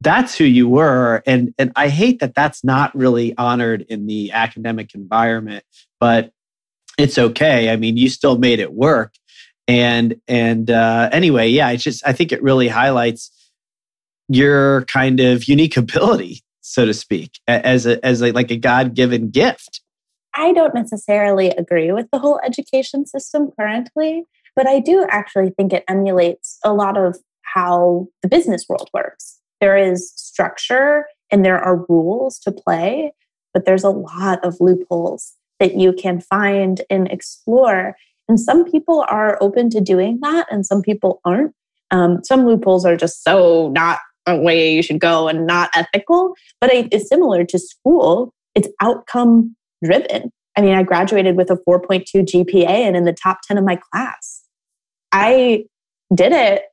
[0.00, 1.22] that's who you were.
[1.26, 5.64] And and i hate that that's not really honored in the academic environment
[6.00, 6.32] but
[6.96, 7.70] it's okay.
[7.70, 9.14] I mean you still made it work.
[9.66, 13.30] And and uh, anyway yeah it's just i think it really highlights
[14.28, 19.30] your kind of unique ability so to speak as a as a, like a god-given
[19.30, 19.80] gift.
[20.34, 25.72] I don't necessarily agree with the whole education system currently but i do actually think
[25.72, 31.58] it emulates a lot of how the business world works there is structure and there
[31.58, 33.12] are rules to play
[33.54, 37.96] but there's a lot of loopholes that you can find and explore
[38.28, 41.54] and some people are open to doing that, and some people aren't.
[41.90, 46.34] Um, some loopholes are just so not a way you should go and not ethical.
[46.60, 50.30] But it's similar to school, it's outcome driven.
[50.56, 53.78] I mean, I graduated with a 4.2 GPA and in the top 10 of my
[53.92, 54.42] class.
[55.12, 55.64] I
[56.14, 56.64] did it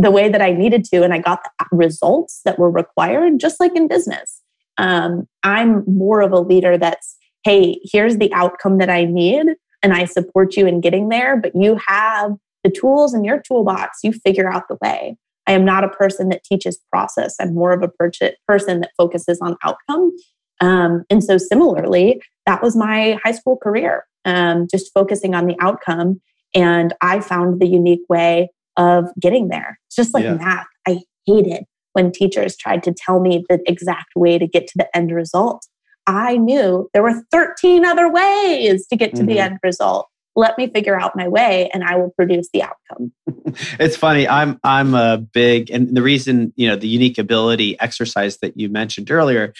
[0.00, 3.60] the way that I needed to, and I got the results that were required, just
[3.60, 4.40] like in business.
[4.78, 9.46] Um, I'm more of a leader that's, hey, here's the outcome that I need
[9.82, 12.32] and I support you in getting there, but you have
[12.64, 15.16] the tools in your toolbox, you figure out the way.
[15.46, 17.34] I am not a person that teaches process.
[17.40, 18.10] I'm more of a per-
[18.46, 20.12] person that focuses on outcome.
[20.60, 25.56] Um, and so, similarly, that was my high school career, um, just focusing on the
[25.58, 26.20] outcome.
[26.54, 29.78] And I found the unique way of getting there.
[29.86, 30.34] It's just like yeah.
[30.34, 30.66] math.
[30.88, 34.96] I hated when teachers tried to tell me the exact way to get to the
[34.96, 35.66] end result.
[36.06, 39.26] I knew there were 13 other ways to get to mm-hmm.
[39.26, 40.08] the end result.
[40.34, 43.12] Let me figure out my way and I will produce the outcome.
[43.78, 44.26] it's funny.
[44.26, 48.68] I'm I'm a big and the reason, you know, the unique ability exercise that you
[48.70, 49.52] mentioned earlier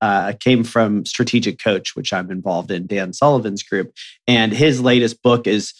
[0.00, 3.92] uh, came from Strategic Coach, which I'm involved in, Dan Sullivan's group.
[4.26, 5.72] And his latest book is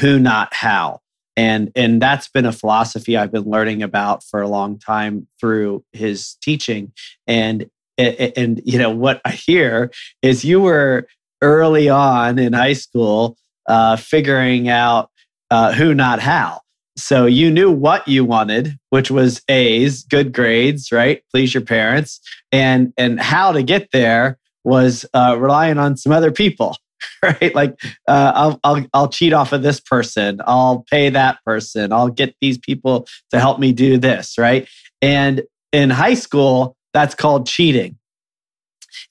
[0.00, 1.00] Who Not How.
[1.36, 5.84] And, and that's been a philosophy I've been learning about for a long time through
[5.92, 6.92] his teaching.
[7.26, 7.68] And
[7.98, 9.90] and, you know what i hear
[10.22, 11.08] is you were
[11.42, 13.36] early on in high school
[13.68, 15.10] uh, figuring out
[15.50, 16.60] uh, who not how.
[16.96, 21.22] So you knew what you wanted which was a's good grades right?
[21.32, 22.20] Please your parents.
[22.52, 26.76] And and how to get there was uh, relying on some other people
[27.22, 27.78] right like
[28.08, 32.34] uh, I'll, I'll i'll cheat off of this person i'll pay that person i'll get
[32.40, 34.68] these people to help me do this right
[35.02, 37.98] and in high school that's called cheating.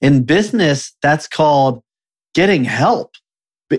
[0.02, 1.84] In business, that's called
[2.34, 3.12] getting help,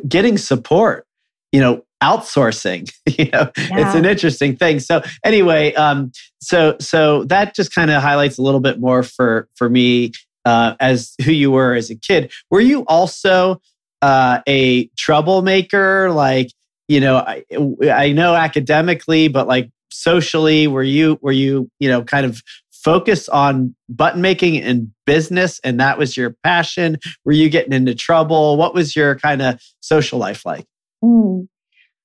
[0.07, 1.05] getting support,
[1.51, 2.89] you know, outsourcing.
[3.19, 3.85] you know, yeah.
[3.85, 4.79] it's an interesting thing.
[4.79, 9.49] So anyway, um, so so that just kind of highlights a little bit more for
[9.57, 10.13] for me
[10.45, 12.31] uh, as who you were as a kid.
[12.49, 13.61] Were you also
[14.03, 16.11] uh, a troublemaker?
[16.11, 16.53] Like,
[16.89, 17.45] you know, I,
[17.91, 23.29] I know academically, but like socially, were you were you you know kind of focus
[23.29, 28.57] on button making and business and that was your passion were you getting into trouble
[28.57, 30.65] what was your kind of social life like
[31.05, 31.49] mm.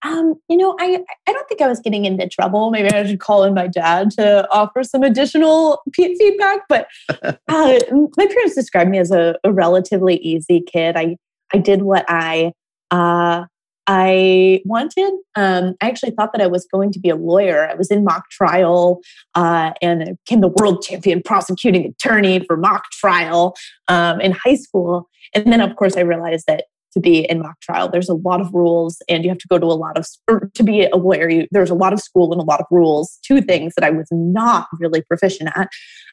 [0.04, 2.72] Um, you know, I I don't think I was getting into trouble.
[2.72, 6.62] Maybe I should call in my dad to offer some additional feedback.
[6.68, 6.88] But
[7.24, 10.98] uh, my parents described me as a, a, relatively easy kid.
[10.98, 11.18] I
[11.54, 12.54] I did what I
[12.92, 13.46] uh,
[13.88, 15.12] I wanted.
[15.36, 17.68] Um, I actually thought that I was going to be a lawyer.
[17.68, 19.02] I was in mock trial
[19.36, 23.56] uh, and became the world champion prosecuting attorney for mock trial
[23.88, 25.10] um, in high school.
[25.34, 27.90] And then, of course, I realized that to be in mock trial.
[27.90, 30.08] There's a lot of rules, and you have to go to a lot of
[30.54, 31.30] to be a lawyer.
[31.30, 33.20] You, there's a lot of school and a lot of rules.
[33.26, 35.70] Two things that I was not really proficient at.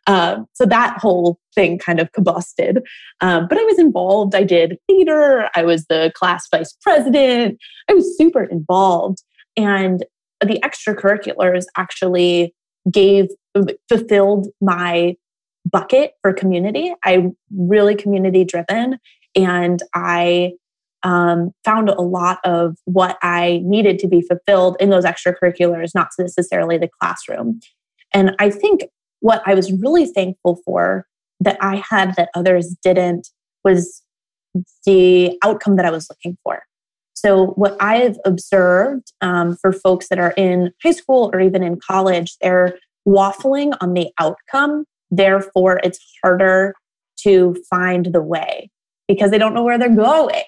[0.06, 2.82] Um, so that whole thing kind of combusted.
[3.20, 4.34] Um, but I was involved.
[4.34, 5.48] I did theater.
[5.54, 7.58] I was the class vice president.
[7.90, 9.22] I was super involved,
[9.56, 10.04] and
[10.40, 12.54] the extracurriculars actually
[12.90, 13.26] gave
[13.88, 15.16] fulfilled my
[15.68, 16.94] bucket for community.
[17.04, 18.98] I'm really community driven
[19.34, 20.52] and I
[21.02, 26.08] um, found a lot of what I needed to be fulfilled in those extracurriculars, not
[26.18, 27.60] necessarily the classroom.
[28.12, 28.84] And I think
[29.20, 31.06] what I was really thankful for
[31.40, 33.28] that I had that others didn't
[33.64, 34.02] was
[34.84, 36.62] the outcome that I was looking for.
[37.14, 41.80] So, what I've observed um, for folks that are in high school or even in
[41.80, 44.84] college, they're waffling on the outcome.
[45.10, 46.74] Therefore, it's harder
[47.22, 48.70] to find the way
[49.08, 50.44] because they don't know where they're going.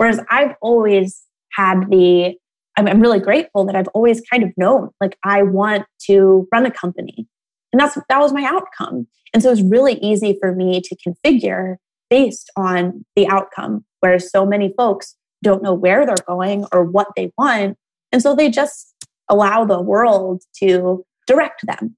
[0.00, 2.34] Whereas I've always had the,
[2.78, 6.70] I'm, really grateful that I've always kind of known, like, I want to run a
[6.70, 7.28] company.
[7.70, 9.06] And that's, that was my outcome.
[9.34, 11.76] And so it was really easy for me to configure
[12.08, 17.08] based on the outcome, whereas so many folks don't know where they're going or what
[17.14, 17.76] they want.
[18.10, 18.94] And so they just
[19.28, 21.94] allow the world to direct them.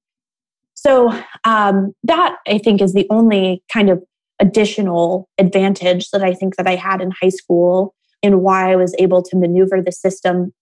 [0.75, 4.03] So um, that I think is the only kind of
[4.43, 8.95] additional advantage that I think that I had in high school and why I was
[8.99, 10.53] able to maneuver the system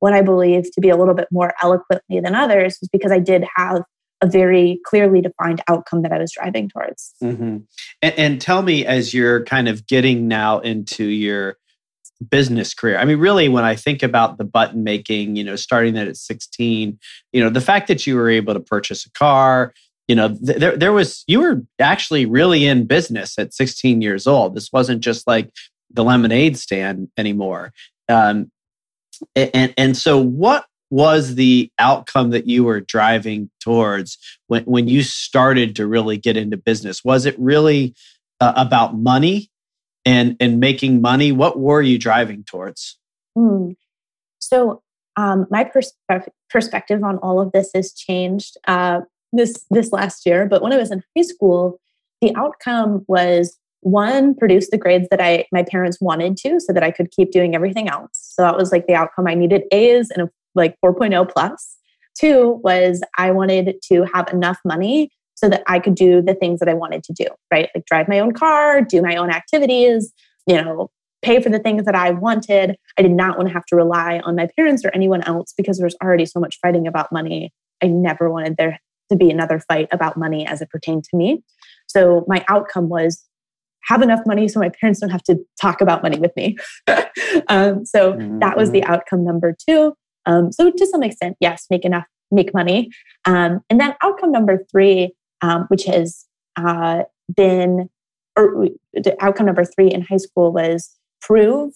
[0.00, 3.18] what I believe to be a little bit more eloquently than others was because I
[3.18, 3.82] did have
[4.22, 7.14] a very clearly defined outcome that I was driving towards.
[7.22, 7.58] Mm-hmm.
[8.02, 11.56] And, and, tell me, as you're kind of getting now into your
[12.30, 15.94] business career, I mean, really, when I think about the button making, you know, starting
[15.94, 16.98] that at 16,
[17.32, 19.72] you know, the fact that you were able to purchase a car,
[20.10, 24.26] you know th- there there was you were actually really in business at 16 years
[24.26, 24.56] old.
[24.56, 25.52] This wasn't just like
[25.88, 27.72] the lemonade stand anymore.
[28.08, 28.50] Um,
[29.36, 34.18] and and so what was the outcome that you were driving towards
[34.48, 37.04] when when you started to really get into business?
[37.04, 37.94] Was it really
[38.40, 39.48] uh, about money
[40.04, 41.30] and and making money?
[41.30, 42.98] What were you driving towards?
[43.38, 43.76] Mm.
[44.40, 44.82] so
[45.16, 45.94] um, my pers-
[46.50, 50.76] perspective on all of this has changed uh, this this last year, but when I
[50.76, 51.80] was in high school,
[52.20, 56.82] the outcome was one produce the grades that I my parents wanted to so that
[56.82, 58.10] I could keep doing everything else.
[58.12, 61.76] So that was like the outcome I needed A's and a like 4.0 plus.
[62.18, 66.60] Two was I wanted to have enough money so that I could do the things
[66.60, 67.70] that I wanted to do, right?
[67.74, 70.12] Like drive my own car, do my own activities,
[70.46, 70.90] you know,
[71.22, 72.76] pay for the things that I wanted.
[72.98, 75.78] I did not want to have to rely on my parents or anyone else because
[75.78, 77.52] there was already so much fighting about money.
[77.82, 78.78] I never wanted there
[79.10, 81.42] to be another fight about money as it pertained to me.
[81.86, 83.24] So my outcome was
[83.84, 86.56] have enough money so my parents don't have to talk about money with me.
[87.48, 88.38] um, so mm-hmm.
[88.38, 89.94] that was the outcome number two.
[90.26, 92.90] Um, so to some extent, yes, make enough, make money.
[93.24, 97.88] Um, and then outcome number three, um, which has uh, been,
[98.36, 101.72] or the outcome number three in high school was prove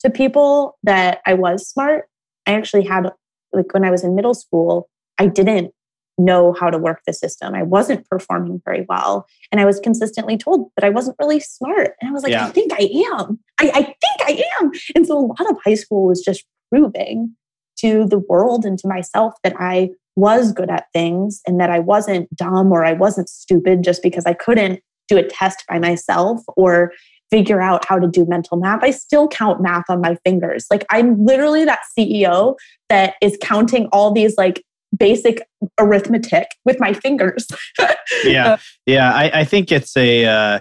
[0.00, 2.06] to people that I was smart.
[2.46, 3.10] I actually had,
[3.52, 4.88] like when I was in middle school,
[5.18, 5.74] I didn't
[6.24, 7.54] know how to work the system.
[7.54, 9.26] I wasn't performing very well.
[9.50, 11.94] And I was consistently told that I wasn't really smart.
[12.00, 12.46] And I was like, yeah.
[12.46, 13.38] I think I am.
[13.58, 14.70] I, I think I am.
[14.94, 17.34] And so a lot of high school was just proving
[17.78, 21.78] to the world and to myself that I was good at things and that I
[21.78, 26.40] wasn't dumb or I wasn't stupid just because I couldn't do a test by myself
[26.56, 26.92] or
[27.30, 28.82] figure out how to do mental math.
[28.82, 30.66] I still count math on my fingers.
[30.70, 32.56] Like I'm literally that CEO
[32.88, 34.64] that is counting all these like
[35.00, 35.42] basic
[35.80, 37.48] arithmetic with my fingers.
[38.24, 39.12] yeah, yeah.
[39.12, 40.60] I, I, think it's a uh,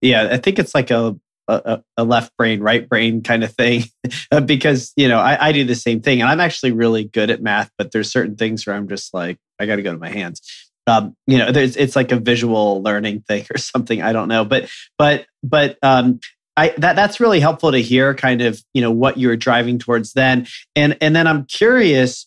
[0.00, 0.28] yeah.
[0.30, 1.14] I think it's like a
[1.48, 3.84] a, a left brain, right brain kind of thing,
[4.46, 7.42] because you know I, I do the same thing, and I'm actually really good at
[7.42, 7.70] math.
[7.76, 10.40] But there's certain things where I'm just like I got to go to my hands.
[10.86, 14.00] Um, you know, there's it's like a visual learning thing or something.
[14.00, 16.20] I don't know, but but but um,
[16.56, 19.78] I, that that's really helpful to hear kind of you know what you were driving
[19.78, 22.26] towards then and and then I'm curious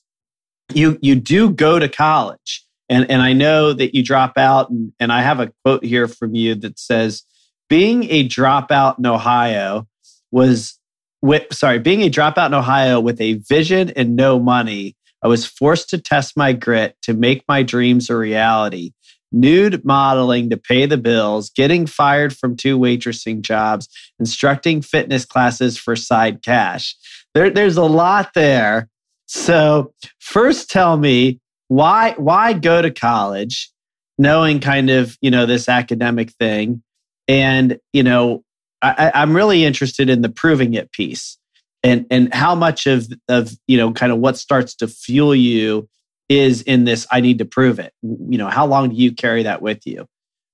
[0.74, 4.94] you you do go to college and and i know that you drop out and,
[5.00, 7.24] and i have a quote here from you that says
[7.70, 9.88] being a dropout in ohio
[10.32, 10.80] was
[11.22, 15.46] with, sorry, being a dropout in Ohio with a vision and no money, I was
[15.46, 18.92] forced to test my grit to make my dreams a reality.
[19.32, 23.88] Nude modeling to pay the bills, getting fired from two waitressing jobs,
[24.20, 26.96] instructing fitness classes for side cash.
[27.36, 28.88] There, there's a lot there.
[29.32, 33.70] So, first tell me why why go to college
[34.18, 36.82] knowing kind of, you know, this academic thing?
[37.28, 38.44] And, you know,
[38.82, 41.38] I, I'm really interested in the proving it piece
[41.84, 45.88] and and how much of of you know kind of what starts to fuel you
[46.28, 47.94] is in this i need to prove it.
[48.02, 50.08] You know how long do you carry that with you?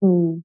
[0.03, 0.43] Mm.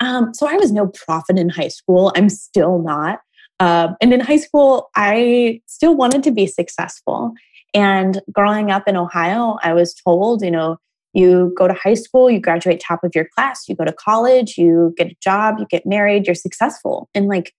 [0.00, 2.12] um, so i was no prophet in high school.
[2.16, 3.20] I'm still not
[3.60, 7.32] uh, and in high school i still wanted to be successful
[7.74, 10.76] and growing up in ohio i was told you know
[11.12, 14.56] you go to high school you graduate top of your class you go to college
[14.56, 17.52] you get a job you get married you're successful and like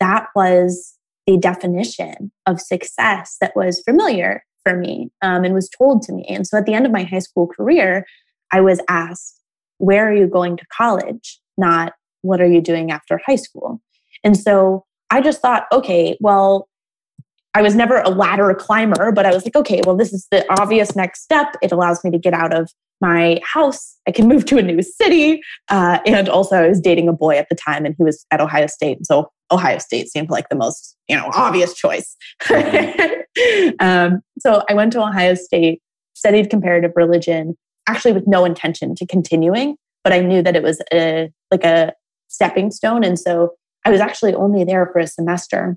[0.00, 0.94] that was
[1.26, 6.24] the definition of success that was familiar for me um, and was told to me.
[6.28, 8.06] And so at the end of my high school career,
[8.52, 9.40] I was asked,
[9.78, 11.40] Where are you going to college?
[11.56, 11.92] Not
[12.22, 13.80] what are you doing after high school?
[14.22, 16.68] And so I just thought, okay, well,
[17.54, 20.44] I was never a ladder climber, but I was like, okay, well, this is the
[20.60, 21.54] obvious next step.
[21.62, 23.96] It allows me to get out of my house.
[24.08, 25.40] I can move to a new city.
[25.68, 28.40] Uh, and also, I was dating a boy at the time, and he was at
[28.40, 28.96] Ohio State.
[28.96, 32.16] And so Ohio State seemed like the most, you know, obvious choice.
[33.78, 35.80] um, so I went to Ohio State,
[36.14, 37.56] studied comparative religion,
[37.88, 41.92] actually with no intention to continuing, but I knew that it was a like a
[42.28, 43.04] stepping stone.
[43.04, 43.54] And so
[43.84, 45.76] I was actually only there for a semester.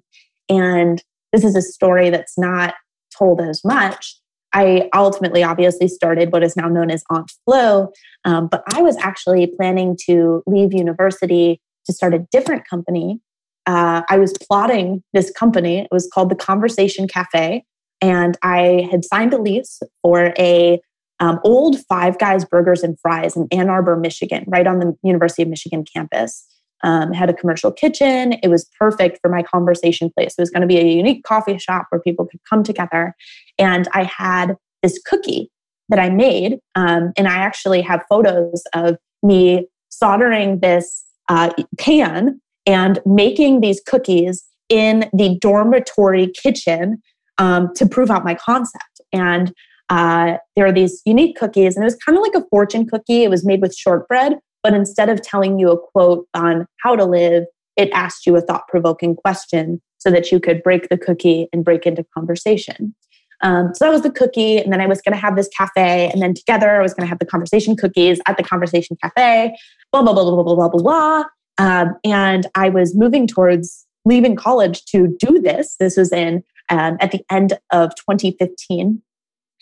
[0.50, 1.04] And
[1.34, 2.76] this is a story that's not
[3.18, 4.18] told as much.
[4.54, 7.92] I ultimately obviously started what is now known as Aunt Flow,
[8.24, 13.20] um, but I was actually planning to leave university to start a different company
[13.68, 15.80] uh, I was plotting this company.
[15.80, 17.64] It was called the Conversation Cafe,
[18.02, 20.82] and I had signed a lease for a
[21.20, 25.44] um, old Five Guys Burgers and Fries in Ann Arbor, Michigan, right on the University
[25.44, 26.46] of Michigan campus.
[26.84, 28.34] Um, had a commercial kitchen.
[28.44, 30.36] It was perfect for my conversation place.
[30.38, 33.16] It was going to be a unique coffee shop where people could come together.
[33.58, 35.50] And I had this cookie
[35.90, 42.40] that I made, um, and I actually have photos of me soldering this uh, pan
[42.66, 47.02] and making these cookies in the dormitory kitchen
[47.38, 49.02] um, to prove out my concept.
[49.14, 49.54] And
[49.90, 53.24] uh, there are these unique cookies, and it was kind of like a fortune cookie.
[53.24, 57.06] It was made with shortbread, but instead of telling you a quote on how to
[57.06, 57.46] live,
[57.76, 61.64] it asked you a thought provoking question so that you could break the cookie and
[61.64, 62.96] break into conversation.
[63.42, 64.58] Um, so that was the cookie.
[64.58, 66.10] And then I was going to have this cafe.
[66.12, 69.56] And then together I was going to have the conversation cookies at the conversation cafe,
[69.92, 71.24] blah, blah, blah, blah, blah, blah, blah, blah.
[71.60, 75.76] Um, and I was moving towards leaving college to do this.
[75.80, 79.02] This was in um, at the end of 2015.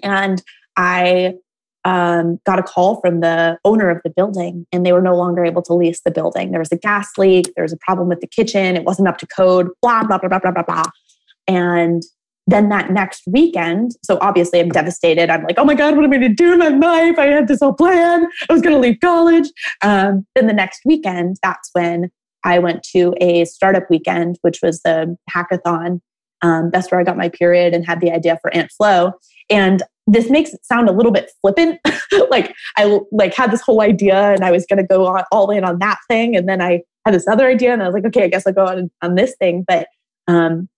[0.03, 0.43] And
[0.77, 1.35] I
[1.85, 5.45] um, got a call from the owner of the building, and they were no longer
[5.45, 6.51] able to lease the building.
[6.51, 9.19] There was a gas leak, there was a problem with the kitchen, it wasn't up
[9.19, 10.83] to code, blah, blah, blah, blah, blah, blah, blah.
[11.47, 12.03] And
[12.47, 15.29] then that next weekend, so obviously I'm devastated.
[15.29, 17.17] I'm like, oh my God, what am I going to do in my life?
[17.17, 18.27] I had this whole plan.
[18.49, 19.49] I was going to leave college.
[19.81, 22.11] Um, then the next weekend, that's when
[22.43, 26.01] I went to a startup weekend, which was the hackathon.
[26.43, 29.13] Um, that's where I got my period and had the idea for Aunt Flow.
[29.49, 31.79] And this makes it sound a little bit flippant.
[32.29, 35.49] like I like had this whole idea and I was going to go on, all
[35.49, 36.35] in on that thing.
[36.35, 38.53] And then I had this other idea and I was like, okay, I guess I'll
[38.53, 39.63] go on, on this thing.
[39.67, 39.87] But
[40.27, 40.69] um,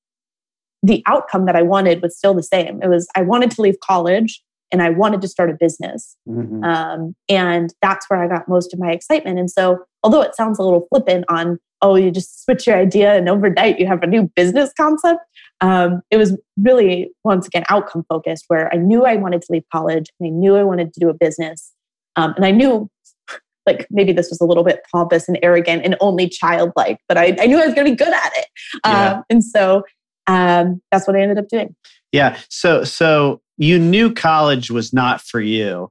[0.83, 2.81] the outcome that I wanted was still the same.
[2.81, 4.41] It was I wanted to leave college
[4.71, 6.15] and I wanted to start a business.
[6.27, 6.63] Mm-hmm.
[6.63, 9.39] Um, and that's where I got most of my excitement.
[9.39, 13.15] And so, although it sounds a little flippant on, oh, you just switch your idea
[13.15, 15.21] and overnight you have a new business concept,
[15.61, 19.63] um, it was really, once again, outcome focused, where I knew I wanted to leave
[19.71, 21.73] college and I knew I wanted to do a business.
[22.15, 22.89] Um, and I knew
[23.65, 27.35] like maybe this was a little bit pompous and arrogant and only childlike, but I,
[27.39, 28.47] I knew I was going to be good at it.
[28.85, 29.11] Yeah.
[29.11, 29.83] Um, and so
[30.27, 31.75] um, that's what I ended up doing.
[32.11, 32.37] Yeah.
[32.49, 35.89] So so you knew college was not for you,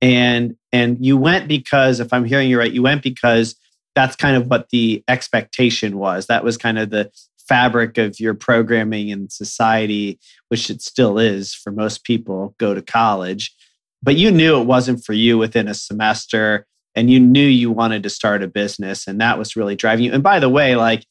[0.00, 3.56] and and you went because if I'm hearing you right, you went because
[3.94, 6.26] that's kind of what the expectation was.
[6.26, 7.10] That was kind of the
[7.48, 10.18] fabric of your programming in society,
[10.48, 12.54] which it still is for most people.
[12.58, 13.54] Go to college,
[14.02, 18.02] but you knew it wasn't for you within a semester, and you knew you wanted
[18.02, 20.12] to start a business, and that was really driving you.
[20.12, 21.04] And by the way, like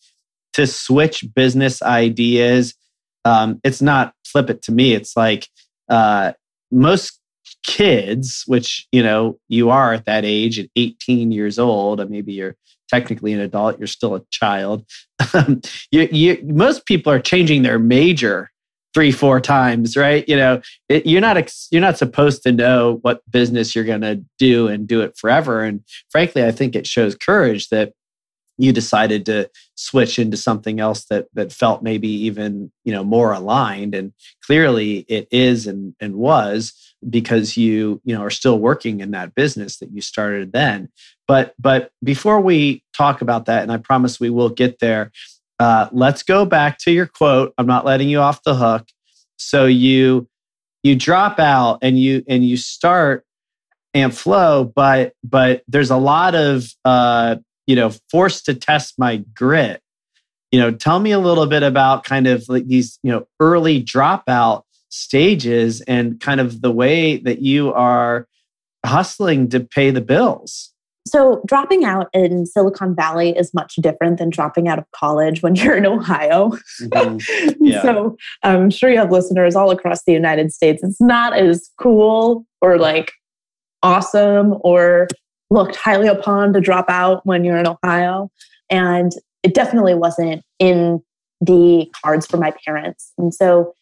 [0.55, 2.73] to switch business ideas.
[3.25, 4.93] Um, it's not flip it to me.
[4.93, 5.47] It's like
[5.89, 6.31] uh,
[6.71, 7.19] most
[7.65, 12.33] kids, which you know you are at that age at 18 years old, and maybe
[12.33, 12.55] you're
[12.89, 14.85] technically an adult, you're still a child.
[15.33, 15.61] Um,
[15.91, 18.51] you, you, most people are changing their major
[18.93, 20.27] three four times right?
[20.27, 24.23] You know it, you're not you're not supposed to know what business you're going to
[24.37, 25.63] do and do it forever.
[25.63, 27.91] And frankly i think it shows courage that
[28.57, 33.33] you decided to switch into something else that that felt maybe even you know more
[33.33, 33.93] aligned.
[33.93, 34.13] And
[34.45, 36.73] clearly it is and and was
[37.09, 40.89] because you you know are still working in that business that you started then
[41.27, 45.11] but but before we talk about that and i promise we will get there
[45.59, 47.53] uh, let's go back to your quote.
[47.57, 48.87] I'm not letting you off the hook.
[49.37, 50.27] So you
[50.83, 53.25] you drop out and you and you start
[53.93, 59.17] Aunt Flow, but but there's a lot of uh, you know forced to test my
[59.33, 59.81] grit.
[60.51, 63.83] You know, tell me a little bit about kind of like these you know early
[63.83, 68.27] dropout stages and kind of the way that you are
[68.85, 70.74] hustling to pay the bills.
[71.07, 75.55] So, dropping out in Silicon Valley is much different than dropping out of college when
[75.55, 76.51] you're in Ohio.
[76.81, 77.55] Mm-hmm.
[77.65, 77.81] Yeah.
[77.81, 80.83] so, I'm sure you have listeners all across the United States.
[80.83, 83.11] It's not as cool or like
[83.83, 85.07] awesome or
[85.49, 88.31] looked highly upon to drop out when you're in Ohio.
[88.69, 89.11] And
[89.43, 91.01] it definitely wasn't in
[91.39, 93.13] the cards for my parents.
[93.17, 93.73] And so,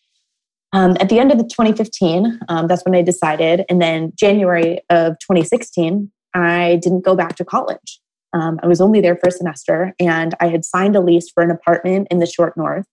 [0.73, 3.63] um, at the end of the 2015, um, that's when I decided.
[3.69, 7.99] And then January of 2016, I didn't go back to college.
[8.33, 11.43] Um, I was only there for a semester and I had signed a lease for
[11.43, 12.85] an apartment in the short north,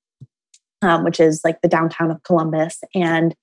[0.82, 2.80] um, which is like the downtown of Columbus.
[2.94, 3.34] And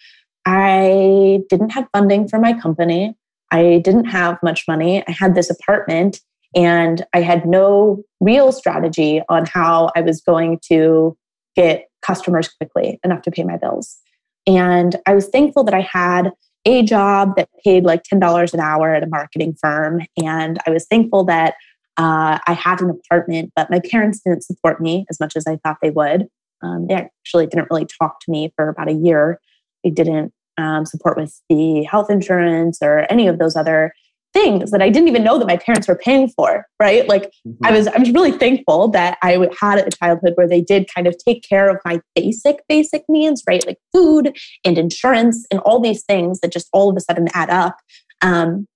[0.46, 3.16] I didn't have funding for my company.
[3.52, 5.04] I didn't have much money.
[5.08, 6.22] I had this apartment
[6.56, 11.18] and I had no real strategy on how I was going to
[11.56, 13.98] get customers quickly enough to pay my bills.
[14.46, 16.32] And I was thankful that I had
[16.68, 20.02] a job that paid like $10 an hour at a marketing firm.
[20.22, 21.56] And I was thankful that
[21.96, 25.56] uh, I had an apartment, but my parents didn't support me as much as I
[25.64, 26.28] thought they would.
[26.62, 29.40] Um, they actually didn't really talk to me for about a year.
[29.84, 33.94] They didn't um, support with the health insurance or any of those other
[34.38, 37.08] things that I didn't even know that my parents were paying for, right?
[37.08, 37.66] Like mm-hmm.
[37.66, 41.08] I was I was really thankful that I had a childhood where they did kind
[41.08, 43.66] of take care of my basic basic needs, right?
[43.66, 47.50] Like food and insurance and all these things that just all of a sudden add
[47.50, 47.78] up.
[48.22, 48.68] Um,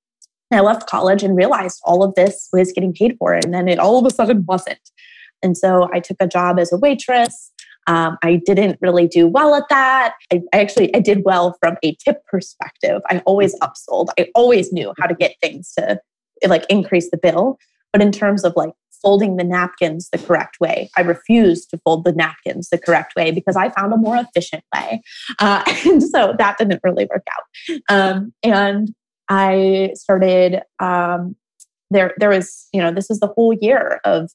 [0.50, 3.68] and I left college and realized all of this was getting paid for, and then
[3.68, 4.80] it all of a sudden wasn't.
[5.44, 7.51] And so I took a job as a waitress.
[7.88, 10.14] Um, I didn't really do well at that.
[10.32, 13.02] I, I, actually I did well from a tip perspective.
[13.10, 14.08] I always upsold.
[14.20, 16.00] I always knew how to get things to
[16.48, 17.58] like increase the bill.
[17.92, 18.72] But in terms of like
[19.02, 23.32] folding the napkins the correct way, I refused to fold the napkins the correct way
[23.32, 25.02] because I found a more efficient way,
[25.40, 27.80] uh, and so that didn't really work out.
[27.90, 28.94] Um, and
[29.30, 30.62] I started.
[30.80, 31.36] Um,
[31.94, 34.32] there, there was, you know, this was the whole year of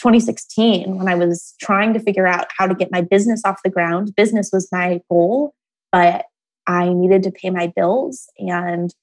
[0.00, 3.70] 2016 when I was trying to figure out how to get my business off the
[3.70, 4.14] ground.
[4.16, 5.52] Business was my goal,
[5.92, 6.24] but
[6.66, 8.94] I needed to pay my bills and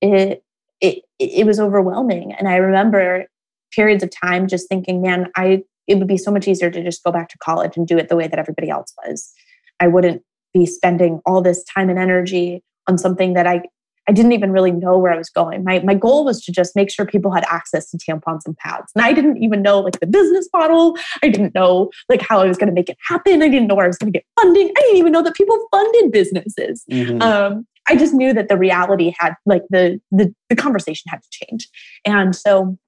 [0.00, 0.44] it
[0.80, 2.32] it it was overwhelming.
[2.32, 3.26] And I remember
[3.72, 7.02] periods of time just thinking, man, I it would be so much easier to just
[7.02, 9.32] go back to college and do it the way that everybody else was.
[9.80, 10.22] I wouldn't
[10.54, 13.62] be spending all this time and energy on something that I
[14.08, 15.62] I didn't even really know where I was going.
[15.64, 18.90] My, my goal was to just make sure people had access to tampons and pads.
[18.94, 20.96] And I didn't even know like the business model.
[21.22, 23.42] I didn't know like how I was going to make it happen.
[23.42, 24.72] I didn't know where I was going to get funding.
[24.76, 26.84] I didn't even know that people funded businesses.
[26.90, 27.20] Mm-hmm.
[27.20, 31.28] Um, I just knew that the reality had like the, the, the conversation had to
[31.30, 31.68] change.
[32.06, 32.78] And so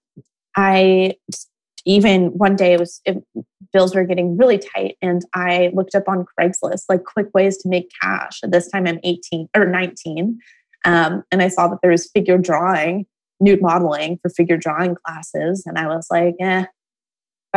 [0.56, 1.14] I
[1.86, 3.22] even one day it was it,
[3.72, 7.68] bills were getting really tight and i looked up on craigslist like quick ways to
[7.68, 10.38] make cash at this time i'm 18 or 19
[10.84, 13.06] um, and I saw that there was figure drawing,
[13.40, 15.64] nude modeling for figure drawing classes.
[15.66, 16.68] And I was like, eh, if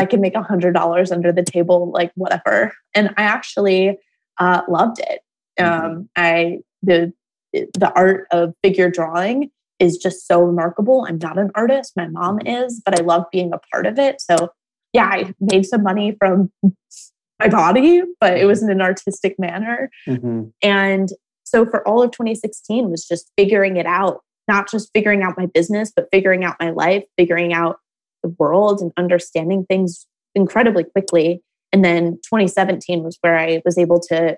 [0.01, 2.73] I could make a hundred dollars under the table, like whatever.
[2.95, 3.97] And I actually
[4.39, 5.21] uh, loved it.
[5.59, 5.85] Mm-hmm.
[5.85, 7.13] Um, I the
[7.53, 11.05] the art of figure drawing is just so remarkable.
[11.07, 12.65] I'm not an artist, my mom mm-hmm.
[12.65, 14.21] is, but I love being a part of it.
[14.21, 14.49] So
[14.93, 16.51] yeah, I made some money from
[17.39, 19.89] my body, but it was in an artistic manner.
[20.07, 20.45] Mm-hmm.
[20.61, 21.09] And
[21.53, 25.45] so for all of 2016 was just figuring it out, not just figuring out my
[25.45, 27.77] business, but figuring out my life, figuring out
[28.23, 31.43] the world and understanding things incredibly quickly.
[31.71, 34.37] And then 2017 was where I was able to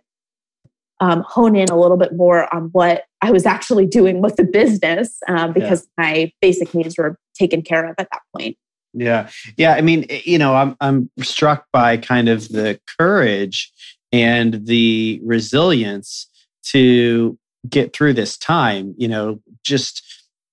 [0.99, 4.43] um, hone in a little bit more on what I was actually doing with the
[4.43, 6.03] business um, because yeah.
[6.03, 8.57] my basic needs were taken care of at that point.
[8.93, 9.73] Yeah, yeah.
[9.73, 13.73] I mean, you know, I'm I'm struck by kind of the courage
[14.13, 16.29] and the resilience
[16.71, 17.37] to
[17.69, 20.03] get through this time you know just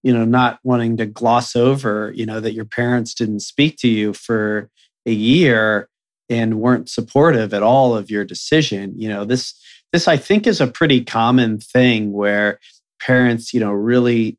[0.03, 3.89] you know, not wanting to gloss over, you know, that your parents didn't speak to
[3.89, 4.69] you for
[5.07, 5.89] a year
[6.29, 8.95] and weren't supportive at all of your decision.
[8.97, 9.55] You know, this
[9.93, 12.59] this I think is a pretty common thing where
[13.01, 14.39] parents, you know, really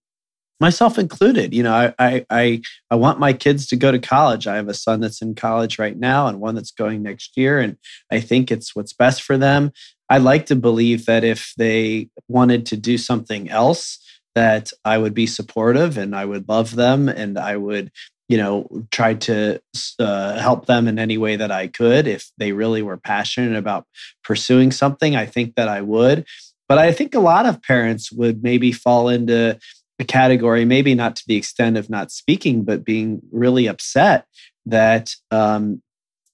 [0.60, 1.54] myself included.
[1.54, 4.48] You know, I, I I want my kids to go to college.
[4.48, 7.60] I have a son that's in college right now and one that's going next year,
[7.60, 7.78] and
[8.12, 9.72] I think it's what's best for them.
[10.10, 14.00] I like to believe that if they wanted to do something else,
[14.36, 17.92] that I would be supportive and I would love them and I would
[18.30, 19.62] you know try to
[20.00, 23.86] uh, help them in any way that i could if they really were passionate about
[24.24, 26.26] pursuing something i think that i would.
[26.70, 29.60] But i think a lot of parents would maybe fall into
[30.00, 34.26] a category, maybe not to the extent of not speaking, but being really upset
[34.66, 35.82] that um,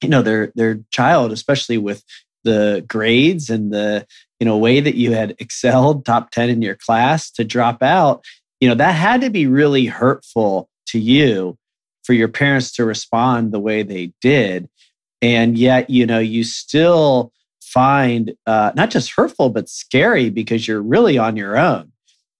[0.01, 2.03] you know their their child, especially with
[2.43, 4.05] the grades and the
[4.39, 8.23] you know way that you had excelled top 10 in your class to drop out
[8.59, 11.57] you know that had to be really hurtful to you
[12.03, 14.67] for your parents to respond the way they did.
[15.21, 17.31] And yet you know you still
[17.61, 21.91] find uh, not just hurtful but scary because you're really on your own.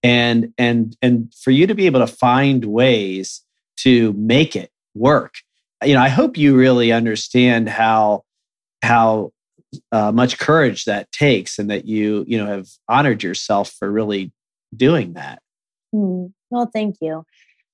[0.01, 3.41] And and and for you to be able to find ways
[3.81, 5.35] to make it work.
[5.83, 8.23] You know i hope you really understand how
[8.81, 9.31] how
[9.91, 14.31] uh, much courage that takes and that you you know have honored yourself for really
[14.75, 15.41] doing that
[15.93, 17.23] mm, well thank you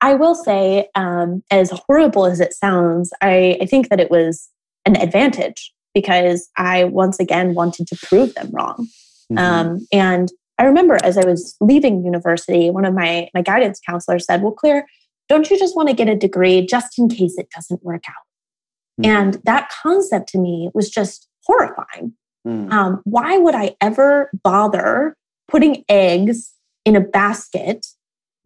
[0.02, 4.50] i will say um, as horrible as it sounds I, I think that it was
[4.86, 8.88] an advantage because i once again wanted to prove them wrong
[9.32, 9.38] mm-hmm.
[9.38, 14.26] um, and I remember as I was leaving university, one of my, my guidance counselors
[14.26, 14.88] said, Well, Claire,
[15.28, 19.04] don't you just want to get a degree just in case it doesn't work out?
[19.04, 19.08] Mm.
[19.08, 22.14] And that concept to me was just horrifying.
[22.48, 22.72] Mm.
[22.72, 25.16] Um, why would I ever bother
[25.48, 26.54] putting eggs
[26.86, 27.88] in a basket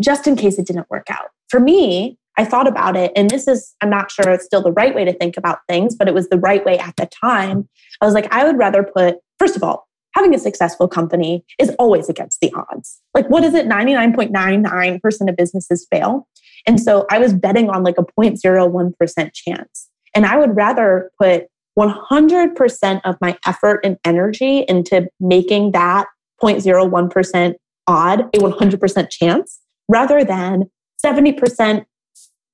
[0.02, 1.30] just in case it didn't work out?
[1.50, 4.72] For me, I thought about it, and this is, I'm not sure it's still the
[4.72, 7.68] right way to think about things, but it was the right way at the time.
[8.02, 11.72] I was like, I would rather put, first of all, having a successful company is
[11.80, 13.02] always against the odds.
[13.14, 13.68] Like, what is it?
[13.68, 16.28] 99.99% of businesses fail.
[16.66, 19.89] And so I was betting on like a 0.01% chance.
[20.16, 21.47] And I would rather put
[21.78, 26.08] 100% of my effort and energy into making that
[26.42, 27.56] 0.01%
[27.88, 30.70] odd a 100% chance rather than
[31.04, 31.86] 70%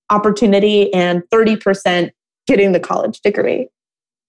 [0.10, 2.12] opportunity and 30%
[2.48, 3.68] getting the college degree.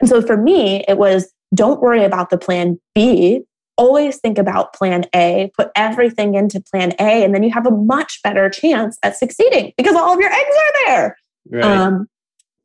[0.00, 3.42] And so for me, it was don't worry about the plan B.
[3.78, 7.70] Always think about plan A, put everything into plan A, and then you have a
[7.70, 11.16] much better chance at succeeding because all of your eggs are there.
[11.50, 11.64] Right.
[11.64, 12.08] Um,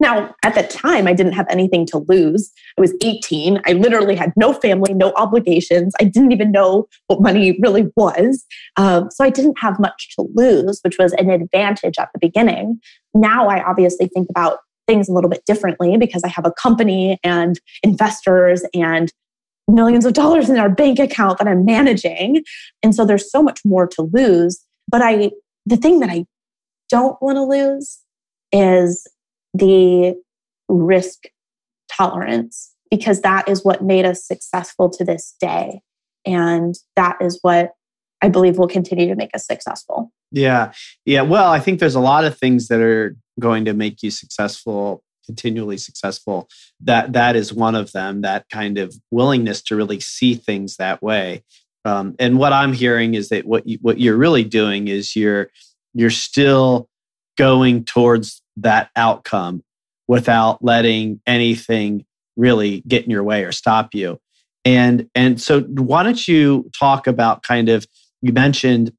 [0.02, 2.52] now, at the time, I didn't have anything to lose.
[2.76, 3.62] I was 18.
[3.68, 5.94] I literally had no family, no obligations.
[6.00, 8.44] I didn't even know what money really was.
[8.78, 12.82] Um, so I didn't have much to lose, which was an advantage at the beginning.
[13.14, 17.20] Now I obviously think about things a little bit differently because I have a company
[17.24, 19.14] and investors and
[19.68, 22.44] millions of dollars in our bank account that I'm managing.
[22.82, 24.66] And so there's so much more to lose.
[24.88, 25.30] But I,
[25.68, 26.26] the thing that I
[26.90, 28.00] don't want to lose
[28.52, 29.08] is
[29.54, 30.16] the
[30.70, 31.24] risk
[31.92, 35.82] tolerance because that is what made us successful to this day.
[36.26, 37.74] And that is what
[38.22, 40.12] I believe will continue to make us successful.
[40.32, 40.72] Yeah.
[41.06, 41.22] Yeah.
[41.22, 45.04] Well, I think there's a lot of things that are going to make you successful,
[45.26, 46.48] continually successful.
[46.82, 51.02] That that is one of them, that kind of willingness to really see things that
[51.02, 51.44] way.
[51.84, 55.50] Um, and what I'm hearing is that what you, what you're really doing is you're
[55.94, 56.88] you're still
[57.38, 59.64] going towards that outcome
[60.08, 62.06] without letting anything
[62.36, 64.20] really get in your way or stop you.
[64.64, 67.86] And and so why don't you talk about kind of
[68.22, 68.92] you mentioned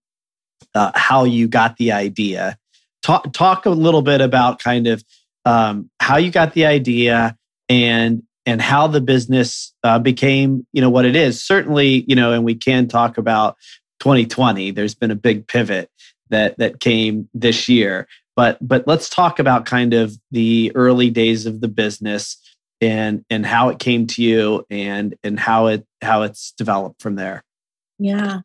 [0.75, 2.57] uh, how you got the idea.
[3.03, 5.05] Talk talk a little bit about kind of
[5.45, 7.37] um, how you got the idea
[7.69, 11.43] and and how the business uh, became you know what it is.
[11.43, 13.57] Certainly, you know, and we can talk about
[14.01, 14.73] 2020.
[14.73, 15.91] There's been a big pivot
[16.31, 18.09] that that came this year.
[18.37, 22.39] But but let's talk about kind of the early days of the business
[22.81, 27.17] and and how it came to you and and how it how it's developed from
[27.17, 27.45] there.
[27.99, 28.41] Yeah.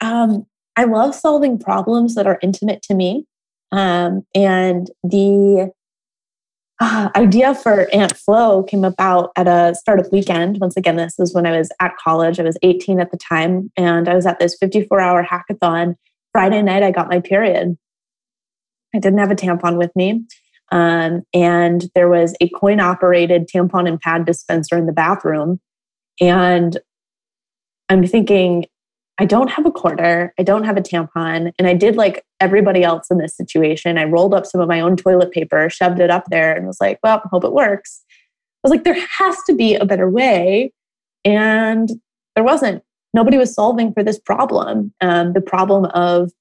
[0.00, 0.46] Um,
[0.76, 3.26] I love solving problems that are intimate to me.
[3.72, 5.72] Um, and the
[6.80, 10.58] uh, idea for Aunt Flow came about at a startup weekend.
[10.60, 12.38] Once again, this was when I was at college.
[12.38, 15.96] I was 18 at the time, and I was at this 54 hour hackathon.
[16.32, 17.76] Friday night, I got my period.
[18.98, 20.24] I didn't have a tampon with me.
[20.72, 25.60] Um, and there was a coin operated tampon and pad dispenser in the bathroom.
[26.20, 26.76] And
[27.88, 28.66] I'm thinking,
[29.18, 31.52] I don't have a quarter, I don't have a tampon.
[31.58, 33.98] And I did like everybody else in this situation.
[33.98, 36.80] I rolled up some of my own toilet paper, shoved it up there, and was
[36.80, 38.02] like, well, hope it works.
[38.10, 40.72] I was like, there has to be a better way.
[41.24, 41.88] And
[42.34, 42.82] there wasn't.
[43.14, 46.32] Nobody was solving for this problem um, the problem of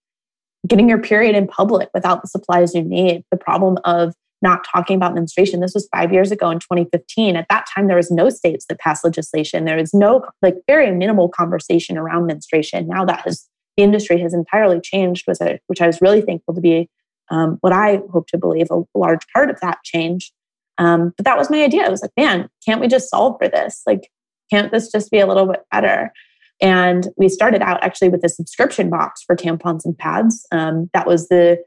[0.65, 4.95] getting your period in public without the supplies you need, the problem of not talking
[4.95, 5.59] about menstruation.
[5.59, 7.35] This was five years ago in 2015.
[7.35, 9.65] At that time, there was no states that passed legislation.
[9.65, 12.87] There was no, like, very minimal conversation around menstruation.
[12.87, 16.89] Now that has, the industry has entirely changed, which I was really thankful to be
[17.29, 20.31] um, what I hope to believe a large part of that change.
[20.77, 21.85] Um, but that was my idea.
[21.85, 23.81] I was like, man, can't we just solve for this?
[23.87, 24.09] Like,
[24.51, 26.13] can't this just be a little bit better?
[26.61, 30.45] And we started out actually with a subscription box for tampons and pads.
[30.51, 31.63] Um, that was the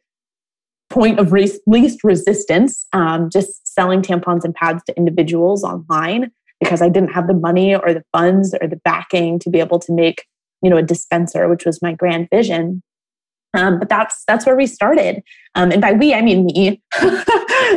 [0.89, 6.89] point of least resistance, um, just selling tampons and pads to individuals online because I
[6.89, 10.27] didn't have the money or the funds or the backing to be able to make,
[10.63, 12.83] you know, a dispenser, which was my grand vision.
[13.55, 15.23] Um, but that's that's where we started,
[15.57, 17.21] um, and by we I mean me, um,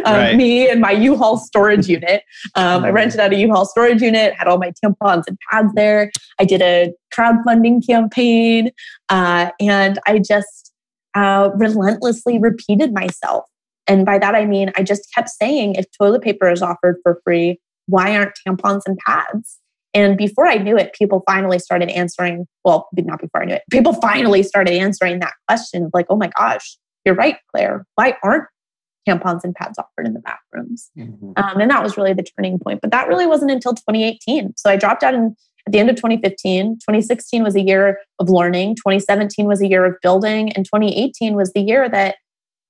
[0.05, 0.35] right.
[0.35, 2.21] me and my U-Haul storage unit.
[2.55, 6.11] Um, I rented out a U-Haul storage unit, had all my tampons and pads there.
[6.39, 8.69] I did a crowdfunding campaign,
[9.09, 10.73] uh, and I just
[11.15, 13.45] uh, relentlessly repeated myself.
[13.87, 17.19] And by that, I mean, I just kept saying, if toilet paper is offered for
[17.23, 19.59] free, why aren't tampons and pads?
[19.93, 22.47] And before I knew it, people finally started answering.
[22.63, 26.15] Well, not before I knew it, people finally started answering that question of like, oh
[26.15, 27.85] my gosh, you're right, Claire.
[27.95, 28.45] Why aren't
[29.07, 30.89] tampons and pads offered in the bathrooms?
[30.97, 31.33] Mm-hmm.
[31.35, 32.81] Um, and that was really the turning point.
[32.81, 34.53] But that really wasn't until 2018.
[34.57, 35.35] So I dropped out in
[35.65, 36.75] at the end of 2015.
[36.75, 38.75] 2016 was a year of learning.
[38.75, 40.51] 2017 was a year of building.
[40.51, 42.15] And 2018 was the year that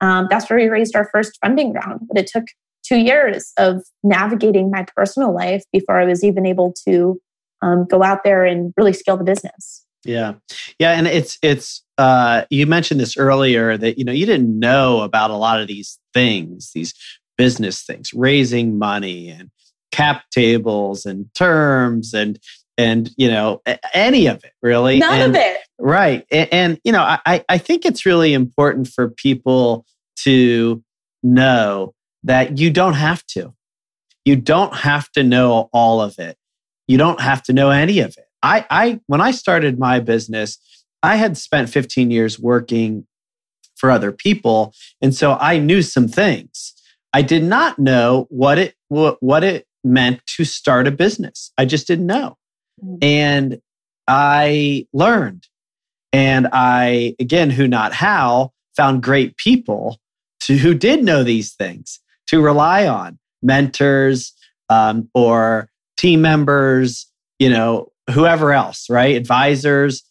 [0.01, 2.01] um, that's where we raised our first funding round.
[2.07, 2.45] But it took
[2.84, 7.19] two years of navigating my personal life before I was even able to
[7.61, 9.86] um, go out there and really scale the business.
[10.05, 10.34] Yeah,
[10.79, 15.01] yeah, and it's it's uh, you mentioned this earlier that you know you didn't know
[15.01, 16.93] about a lot of these things, these
[17.38, 19.49] business things, raising money and
[19.91, 22.39] cap tables and terms and
[22.77, 23.61] and you know
[23.93, 24.99] any of it really.
[24.99, 25.57] None and, of it.
[25.79, 26.25] Right.
[26.31, 29.86] And, and, you know I, I think it's really important for people
[30.17, 30.84] to
[31.21, 31.93] know
[32.24, 33.53] that you don't have to.
[34.26, 36.38] You don't have to know all of it.
[36.88, 38.26] You don't have to know any of it.
[38.41, 40.57] I i when i started my business
[41.01, 43.07] i had spent 15 years working
[43.76, 46.74] for other people and so i knew some things.
[47.13, 51.51] I did not know what it what, what it meant to start a business.
[51.57, 52.38] I just didn't know.
[52.84, 53.03] Mm.
[53.03, 53.61] And
[54.07, 55.47] I learned.
[56.11, 59.99] And I, again, who not how, found great people
[60.41, 64.34] to, who did know these things to rely on mentors
[64.69, 67.07] um, or team members,
[67.39, 69.15] you know, whoever else, right?
[69.15, 70.03] Advisors.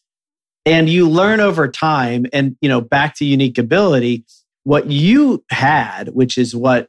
[0.64, 2.26] And you learn over time.
[2.32, 4.24] And, you know, back to unique ability,
[4.64, 6.88] what you had, which is what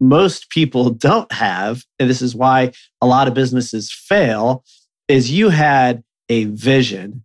[0.00, 4.64] most people don't have, and this is why a lot of businesses fail,
[5.08, 7.24] is you had a vision,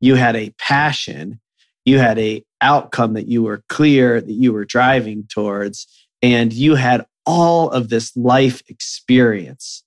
[0.00, 1.40] you had a passion,
[1.84, 5.86] you had a outcome that you were clear that you were driving towards
[6.24, 9.84] and you had all of this life experience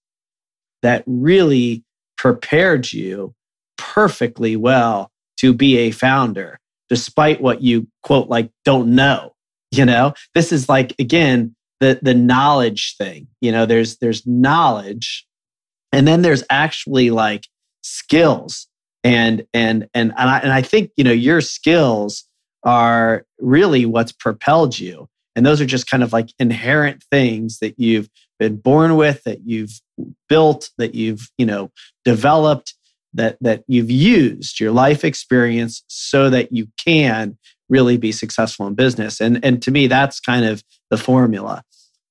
[0.83, 1.83] that really
[2.15, 3.33] prepared you
[3.77, 6.59] perfectly well to be a founder
[6.89, 9.33] despite what you quote like don't know
[9.71, 10.13] you know?
[10.33, 13.65] This is like again the the knowledge thing you know?
[13.65, 15.25] There's there's knowledge
[15.91, 17.47] and then there's actually like
[17.81, 18.67] skills
[19.03, 22.25] and and and and I, and I think you know your skills
[22.63, 25.07] are really what's propelled you
[25.37, 28.09] and those are just kind of like inherent things that you've
[28.39, 29.79] been born with that you've
[30.27, 31.71] built that you've you know
[32.03, 32.73] developed
[33.13, 37.37] that that you've used your life experience so that you can
[37.69, 39.19] really be successful in business.
[39.21, 41.63] And and to me that's kind of the formula.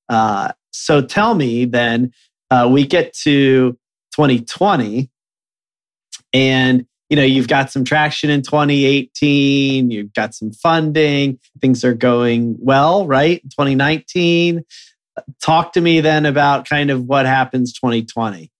[0.09, 2.12] Uh, so tell me then
[2.51, 3.72] uh, we get to
[4.14, 5.11] 2020
[6.33, 11.94] and you know you've got some traction in 2018 you've got some funding things are
[11.94, 13.42] going well right?
[13.44, 14.64] 2019
[15.40, 18.50] talk to me then about kind of what happens 2020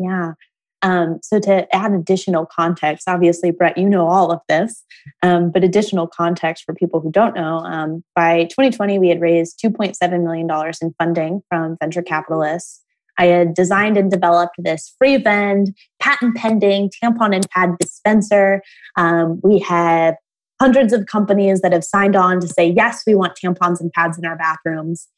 [0.00, 0.34] yeah.
[0.80, 4.84] Um, so to add additional context obviously brett you know all of this
[5.22, 9.58] um, but additional context for people who don't know um, by 2020 we had raised
[9.64, 12.84] $2.7 million in funding from venture capitalists
[13.18, 18.62] I had designed and developed this free vend, patent pending tampon and pad dispenser.
[18.96, 20.14] Um, we have
[20.60, 24.18] hundreds of companies that have signed on to say, yes, we want tampons and pads
[24.18, 25.08] in our bathrooms.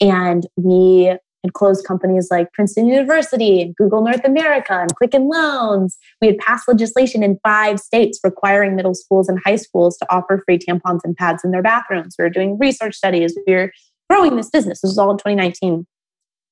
[0.00, 5.96] And we had closed companies like Princeton University and Google North America and Quicken Loans.
[6.20, 10.42] We had passed legislation in five states requiring middle schools and high schools to offer
[10.44, 12.16] free tampons and pads in their bathrooms.
[12.18, 13.38] We were doing research studies.
[13.46, 13.72] We were
[14.10, 14.80] growing this business.
[14.80, 15.86] This was all in 2019.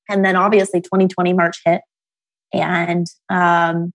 [0.09, 1.81] And then obviously 2020 March hit.
[2.53, 3.91] And um,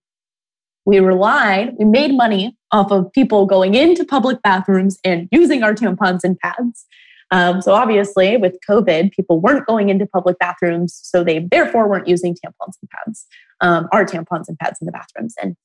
[0.85, 5.73] we relied, we made money off of people going into public bathrooms and using our
[5.73, 6.85] tampons and pads.
[7.31, 12.07] Um, so obviously, with COVID, people weren't going into public bathrooms, so they therefore weren't
[12.07, 13.25] using tampons and pads,
[13.61, 15.55] um, our tampons and pads in the bathrooms, and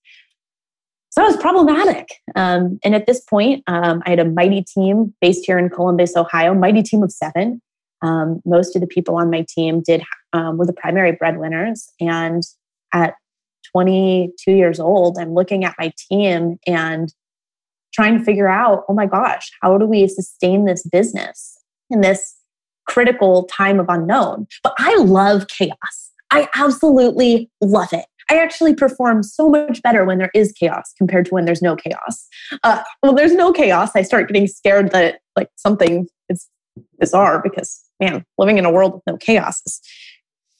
[1.10, 2.08] so it was problematic.
[2.36, 6.16] Um, and at this point, um, I had a mighty team based here in Columbus,
[6.16, 7.60] Ohio, mighty team of seven.
[8.02, 12.42] Um, most of the people on my team did um, were the primary breadwinners, and
[12.92, 13.14] at
[13.72, 17.12] 22 years old, I'm looking at my team and
[17.92, 21.58] trying to figure out, oh my gosh, how do we sustain this business?
[21.90, 22.36] in this
[22.86, 24.46] critical time of unknown.
[24.62, 26.12] But I love chaos.
[26.30, 28.06] I absolutely love it.
[28.30, 31.74] I actually perform so much better when there is chaos compared to when there's no
[31.76, 32.28] chaos.
[32.62, 36.46] Uh, when there's no chaos, I start getting scared that like something is
[36.98, 39.80] bizarre because man, living in a world with no chaos is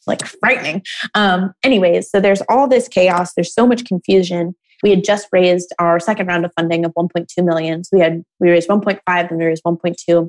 [0.07, 0.83] like frightening.
[1.15, 3.35] Um, anyways, so there's all this chaos.
[3.35, 4.55] There's so much confusion.
[4.83, 7.85] We had just raised our second round of funding of 1.2 million.
[7.85, 10.29] So we had we raised 1.5 and we raised 1.2.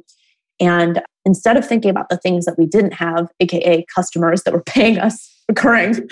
[0.59, 4.63] And instead of thinking about the things that we didn't have, AKA customers that were
[4.63, 6.07] paying us recurring,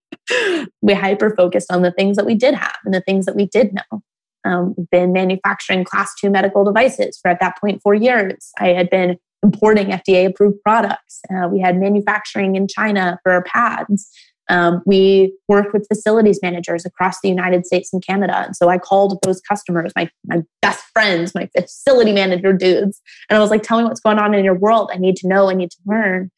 [0.82, 3.46] we hyper focused on the things that we did have and the things that we
[3.46, 4.02] did know.
[4.44, 8.50] Um, been manufacturing class two medical devices for at that point four years.
[8.58, 11.20] I had been importing FDA approved products.
[11.30, 14.10] Uh, we had manufacturing in China for our pads.
[14.50, 18.44] Um, we work with facilities managers across the United States and Canada.
[18.46, 23.00] And so I called those customers, my, my best friends, my facility manager dudes.
[23.28, 24.90] And I was like, tell me what's going on in your world.
[24.92, 26.32] I need to know, I need to learn.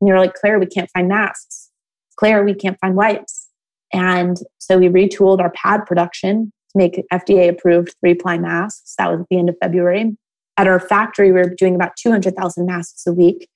[0.00, 1.70] And you're like, Claire, we can't find masks.
[2.16, 3.48] Claire, we can't find wipes.
[3.92, 8.94] And so we retooled our pad production make FDA approved three ply masks.
[8.98, 10.16] That was at the end of February.
[10.56, 13.48] At our factory, we were doing about 200,000 masks a week,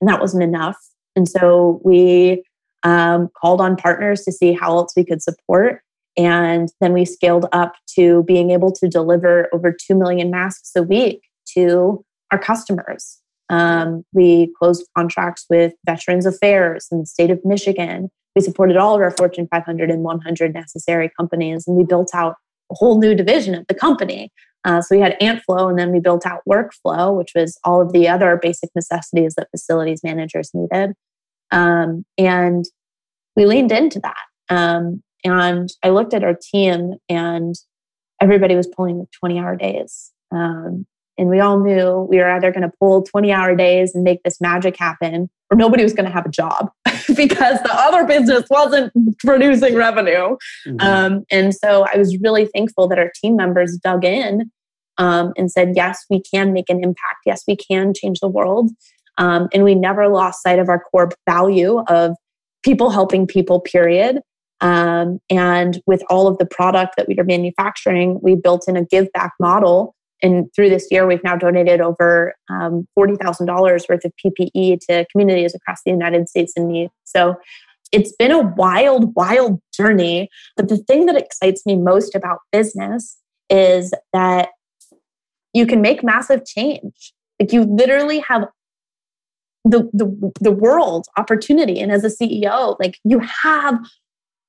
[0.00, 0.76] and that wasn't enough.
[1.16, 2.42] And so we
[2.82, 5.82] um, called on partners to see how else we could support.
[6.16, 10.82] And then we scaled up to being able to deliver over 2 million masks a
[10.82, 11.22] week
[11.54, 13.18] to our customers.
[13.48, 18.10] Um, we closed contracts with Veterans Affairs in the state of Michigan.
[18.36, 22.36] We supported all of our Fortune 500 and 100 necessary companies, and we built out
[22.70, 24.30] a whole new division of the company.
[24.64, 27.80] Uh, so we had Aunt Flow, and then we built out Workflow, which was all
[27.80, 30.94] of the other basic necessities that facilities managers needed.
[31.50, 32.64] Um, and
[33.36, 34.54] we leaned into that.
[34.54, 37.54] Um, and I looked at our team, and
[38.20, 40.12] everybody was pulling the 20 hour days.
[40.30, 40.86] Um,
[41.20, 44.22] and we all knew we were either going to pull 20 hour days and make
[44.22, 46.70] this magic happen, or nobody was going to have a job
[47.14, 50.38] because the other business wasn't producing revenue.
[50.66, 50.80] Mm-hmm.
[50.80, 54.50] Um, and so I was really thankful that our team members dug in
[54.96, 57.18] um, and said, yes, we can make an impact.
[57.26, 58.70] Yes, we can change the world.
[59.18, 62.16] Um, and we never lost sight of our core value of
[62.62, 64.20] people helping people, period.
[64.62, 68.84] Um, and with all of the product that we are manufacturing, we built in a
[68.86, 69.94] give back model.
[70.22, 75.54] And through this year, we've now donated over um, $40,000 worth of PPE to communities
[75.54, 76.90] across the United States in need.
[77.04, 77.36] So
[77.92, 80.28] it's been a wild, wild journey.
[80.56, 83.18] But the thing that excites me most about business
[83.48, 84.50] is that
[85.52, 87.12] you can make massive change.
[87.40, 88.46] Like you literally have
[89.64, 93.78] the, the the world opportunity and as a ceo like you have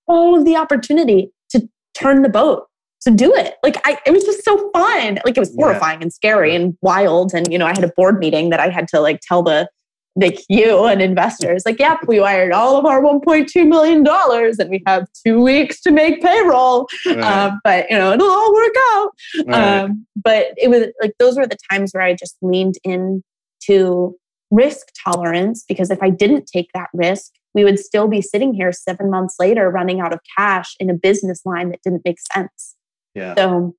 [0.07, 2.67] all of the opportunity to turn the boat
[3.01, 6.03] to do it like i it was just so fun like it was horrifying yeah.
[6.03, 8.87] and scary and wild and you know i had a board meeting that i had
[8.87, 9.67] to like tell the
[10.17, 14.69] like you and investors like yep we wired all of our 1.2 million dollars and
[14.69, 17.19] we have two weeks to make payroll right.
[17.19, 19.09] um, but you know it'll all work out
[19.47, 19.79] right.
[19.83, 23.23] um, but it was like those were the times where i just leaned in
[23.61, 24.15] to
[24.51, 28.71] risk tolerance because if I didn't take that risk, we would still be sitting here
[28.71, 32.75] seven months later running out of cash in a business line that didn't make sense.
[33.13, 33.35] Yeah.
[33.35, 33.75] So,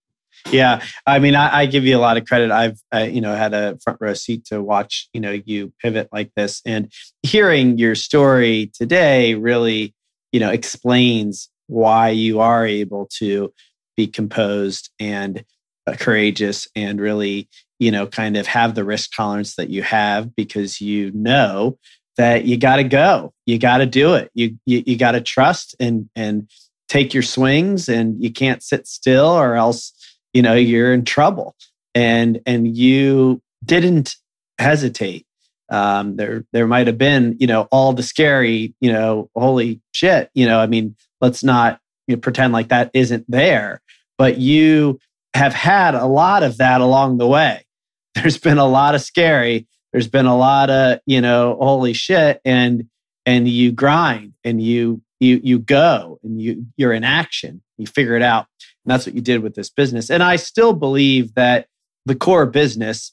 [0.50, 2.50] yeah, I mean, I, I give you a lot of credit.
[2.50, 6.08] I've, uh, you know, had a front row seat to watch, you know, you pivot
[6.12, 6.90] like this, and
[7.22, 9.94] hearing your story today really,
[10.32, 13.52] you know, explains why you are able to
[13.96, 15.44] be composed and
[15.86, 17.48] uh, courageous and really
[17.82, 21.76] you know, kind of have the risk tolerance that you have because you know
[22.16, 25.20] that you got to go, you got to do it, you you, you got to
[25.20, 26.48] trust and and
[26.92, 29.92] take your swings, and you can't sit still or else
[30.34, 31.54] you know you're in trouble.
[31.94, 34.16] And and you didn't
[34.58, 35.26] hesitate
[35.70, 40.30] Um, there, there might have been, you know, all the scary, you know, holy shit,
[40.34, 40.60] you know.
[40.60, 43.80] I mean, let's not you know, pretend like that isn't there.
[44.18, 44.98] But you
[45.34, 47.64] have had a lot of that along the way.
[48.14, 49.66] There's been a lot of scary.
[49.92, 52.84] There's been a lot of, you know, holy shit, and
[53.24, 57.62] and you grind and you you you go and you you're in action.
[57.78, 58.46] You figure it out.
[58.84, 60.10] And that's what you did with this business.
[60.10, 61.66] And I still believe that
[62.04, 63.12] the core business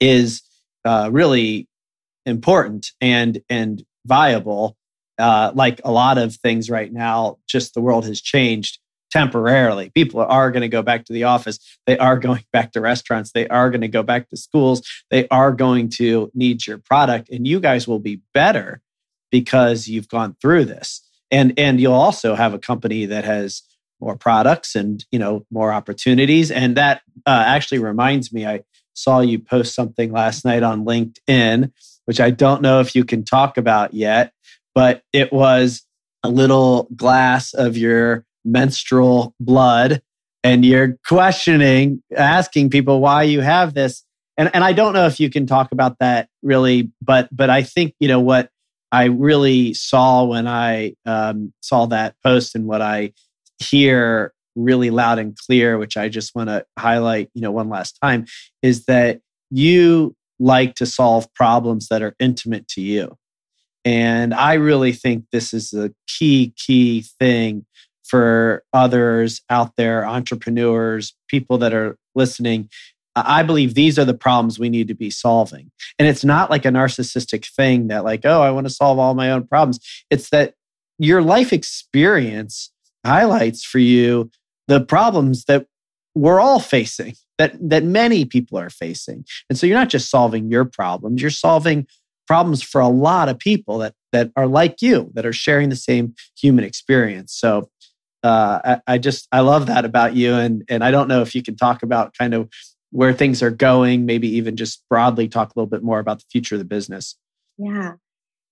[0.00, 0.42] is
[0.84, 1.68] uh, really
[2.24, 4.76] important and and viable.
[5.18, 8.78] Uh, like a lot of things right now, just the world has changed
[9.10, 9.88] temporarily.
[9.90, 11.58] People are going to go back to the office.
[11.86, 13.32] They are going back to restaurants.
[13.32, 14.82] They are going to go back to schools.
[15.10, 18.80] They are going to need your product, and you guys will be better
[19.30, 21.05] because you've gone through this.
[21.30, 23.62] And and you'll also have a company that has
[24.00, 26.50] more products and you know more opportunities.
[26.50, 28.62] And that uh, actually reminds me, I
[28.94, 31.70] saw you post something last night on LinkedIn
[32.06, 34.32] which I don't know if you can talk about yet,
[34.74, 35.82] but it was
[36.22, 40.00] a little glass of your menstrual blood
[40.42, 44.04] and you're questioning, asking people why you have this.
[44.36, 47.62] And, and I don't know if you can talk about that really, but but I
[47.62, 48.50] think you know what
[48.92, 53.12] I really saw when I um, saw that post and what I
[53.58, 57.98] hear really loud and clear, which I just want to highlight, you know, one last
[58.02, 58.26] time,
[58.62, 59.20] is that
[59.50, 63.16] you like to solve problems that are intimate to you.
[63.84, 67.64] And I really think this is a key, key thing
[68.04, 72.68] for others out there, entrepreneurs, people that are listening.
[73.16, 75.70] I believe these are the problems we need to be solving.
[75.98, 79.14] And it's not like a narcissistic thing that, like, oh, I want to solve all
[79.14, 79.80] my own problems.
[80.10, 80.54] It's that
[80.98, 82.70] your life experience
[83.04, 84.30] highlights for you
[84.68, 85.66] the problems that
[86.14, 90.50] we're all facing that that many people are facing and so you're not just solving
[90.50, 91.86] your problems you're solving
[92.26, 95.76] problems for a lot of people that that are like you that are sharing the
[95.76, 97.68] same human experience so
[98.24, 101.34] uh, I, I just i love that about you and and i don't know if
[101.34, 102.48] you can talk about kind of
[102.90, 106.26] where things are going maybe even just broadly talk a little bit more about the
[106.30, 107.16] future of the business
[107.58, 107.92] yeah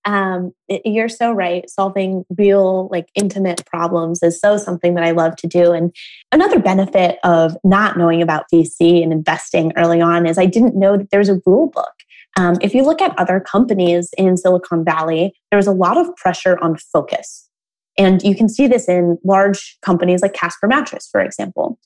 [0.05, 0.53] um,
[0.85, 1.67] you're so right.
[1.69, 5.71] Solving real, like intimate problems is so something that I love to do.
[5.73, 5.95] And
[6.31, 10.95] another benefit of not knowing about VC and investing early on is I didn't know
[10.97, 11.93] that there's a rule book.
[12.37, 16.15] Um, if you look at other companies in Silicon Valley, there was a lot of
[16.17, 17.49] pressure on focus.
[17.97, 21.79] And you can see this in large companies like Casper Mattress, for example.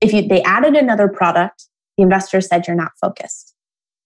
[0.00, 3.54] If you, they added another product, the investor said you're not focused.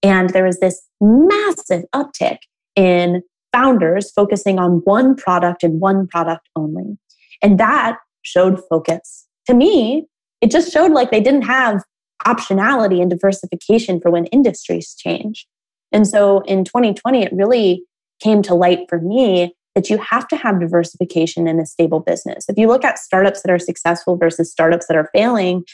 [0.02, 2.38] And there was this massive uptick
[2.76, 3.22] in
[3.52, 6.98] founders focusing on one product and one product only.
[7.40, 9.26] And that showed focus.
[9.46, 10.06] To me,
[10.40, 11.82] it just showed like they didn't have
[12.26, 15.46] optionality and diversification for when industries change.
[15.92, 17.84] And so in 2020, it really
[18.20, 22.44] came to light for me that you have to have diversification in a stable business.
[22.48, 25.64] If you look at startups that are successful versus startups that are failing,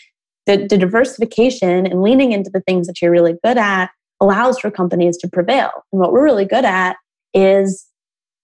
[0.46, 3.90] the, the diversification and leaning into the things that you're really good at
[4.20, 5.70] allows for companies to prevail.
[5.92, 6.96] And what we're really good at
[7.34, 7.86] is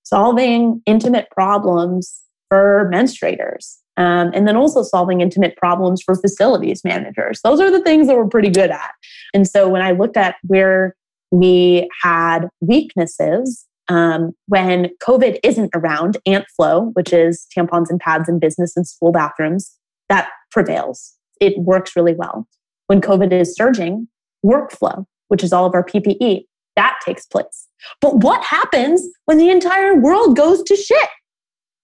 [0.02, 3.76] solving intimate problems for menstruators.
[3.98, 7.40] Um, and then also solving intimate problems for facilities managers.
[7.42, 8.90] Those are the things that we're pretty good at.
[9.32, 10.94] And so when I looked at where
[11.30, 18.28] we had weaknesses, um, when COVID isn't around, Aunt Flow, which is tampons and pads
[18.28, 19.76] in business and school bathrooms,
[20.08, 21.14] that prevails.
[21.40, 22.46] It works really well.
[22.86, 24.08] When COVID is surging,
[24.44, 26.44] workflow, which is all of our PPE,
[26.76, 27.66] that takes place.
[28.00, 31.08] But what happens when the entire world goes to shit?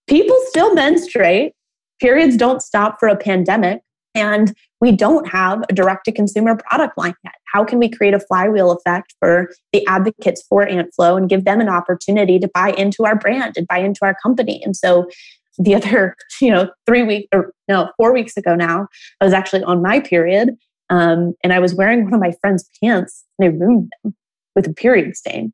[0.07, 1.53] People still menstruate,
[2.01, 3.83] periods don't stop for a pandemic,
[4.15, 7.35] and we don't have a direct to consumer product line yet.
[7.53, 11.45] How can we create a flywheel effect for the advocates for Aunt Flow and give
[11.45, 14.63] them an opportunity to buy into our brand and buy into our company?
[14.65, 15.09] And so
[15.59, 18.89] the other, you know, three weeks or no, four weeks ago now,
[19.21, 20.57] I was actually on my period
[20.91, 24.15] um, and I was wearing one of my friend's pants and I ruined them
[24.55, 25.53] with a period stain.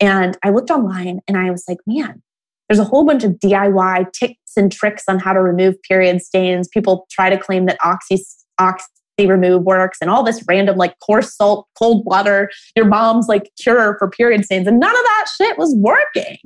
[0.00, 2.22] And I looked online and I was like, man,
[2.68, 6.68] there's a whole bunch of DIY tips and tricks on how to remove period stains.
[6.68, 8.18] People try to claim that Oxy,
[8.58, 8.86] Oxy
[9.20, 13.96] remove works and all this random like coarse salt, cold water, your mom's like cure
[13.98, 14.66] for period stains.
[14.66, 16.38] And none of that shit was working.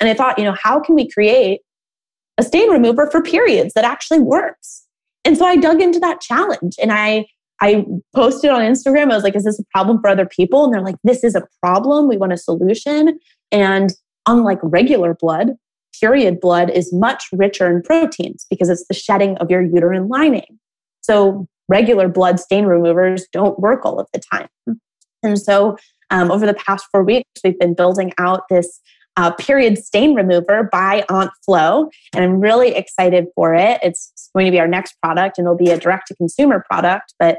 [0.00, 1.60] And I thought, you know, how can we create
[2.38, 4.84] a stain remover for periods that actually works?
[5.24, 7.26] And so I dug into that challenge and I
[7.60, 7.84] I
[8.14, 9.10] posted on Instagram.
[9.10, 10.64] I was like, is this a problem for other people?
[10.64, 12.06] And they're like, this is a problem.
[12.06, 13.18] We want a solution.
[13.50, 13.92] And
[14.26, 15.54] unlike regular blood,
[16.00, 20.58] period blood is much richer in proteins because it's the shedding of your uterine lining.
[21.00, 24.48] So regular blood stain removers don't work all of the time.
[25.22, 25.76] And so
[26.10, 28.80] um, over the past four weeks, we've been building out this
[29.16, 33.80] uh, period stain remover by Aunt Flow, and I'm really excited for it.
[33.82, 37.14] It's going to be our next product, and it'll be a direct to consumer product,
[37.18, 37.38] but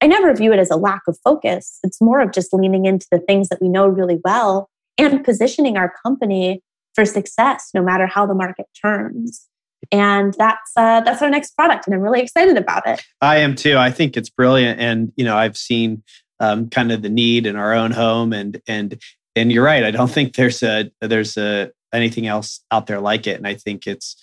[0.00, 1.78] I never view it as a lack of focus.
[1.84, 5.76] It's more of just leaning into the things that we know really well and positioning
[5.76, 6.62] our company
[7.00, 9.46] for success, no matter how the market turns.
[9.90, 13.02] And that's uh, that's our next product, and I'm really excited about it.
[13.22, 13.78] I am too.
[13.78, 16.02] I think it's brilliant, and you know, I've seen
[16.38, 19.00] um, kind of the need in our own home, and and
[19.34, 19.82] and you're right.
[19.82, 23.54] I don't think there's a there's a anything else out there like it, and I
[23.54, 24.16] think it's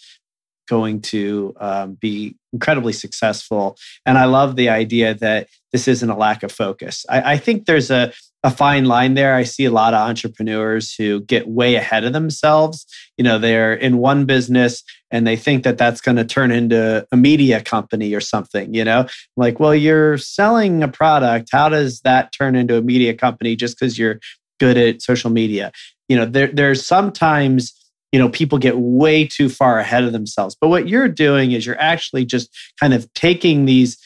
[0.69, 3.77] going to um, be incredibly successful.
[4.05, 7.05] And I love the idea that this isn't a lack of focus.
[7.09, 8.11] I, I, think there's a,
[8.43, 9.35] a fine line there.
[9.35, 12.85] I see a lot of entrepreneurs who get way ahead of themselves.
[13.17, 17.05] You know, they're in one business and they think that that's going to turn into
[17.11, 19.07] a media company or something, you know?
[19.35, 21.49] Like, well, you're selling a product.
[21.51, 24.19] How does that turn into a media company just because you're
[24.59, 25.71] good at social media?
[26.07, 27.73] You know, there, there's sometimes
[28.13, 31.65] you know people get way too far ahead of themselves but what you're doing is
[31.65, 33.97] you're actually just kind of taking these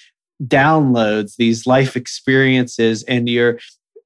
[0.44, 3.60] downloads these life experiences and you're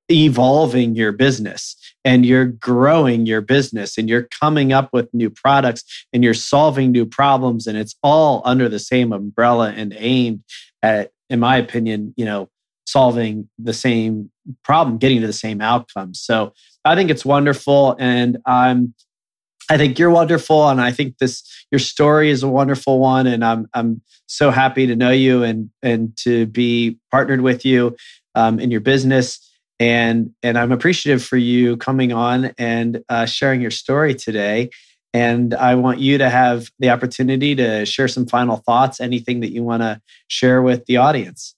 [0.10, 6.06] evolving your business and you're growing your business and you're coming up with new products
[6.14, 10.44] and you're solving new problems and it's all under the same umbrella and aimed
[10.84, 12.48] at in my opinion you know
[12.86, 14.30] solving the same
[14.64, 16.14] problem getting to the same outcome.
[16.14, 16.54] So
[16.84, 18.94] i think it's wonderful and i'm
[19.70, 23.44] I think you're wonderful, and I think this your story is a wonderful one, and
[23.44, 27.96] I'm I'm so happy to know you and and to be partnered with you
[28.36, 29.40] um, in your business,
[29.80, 34.70] and and I'm appreciative for you coming on and uh, sharing your story today.
[35.14, 39.54] And I want you to have the opportunity to share some final thoughts, anything that
[39.54, 41.56] you want to share with the audience.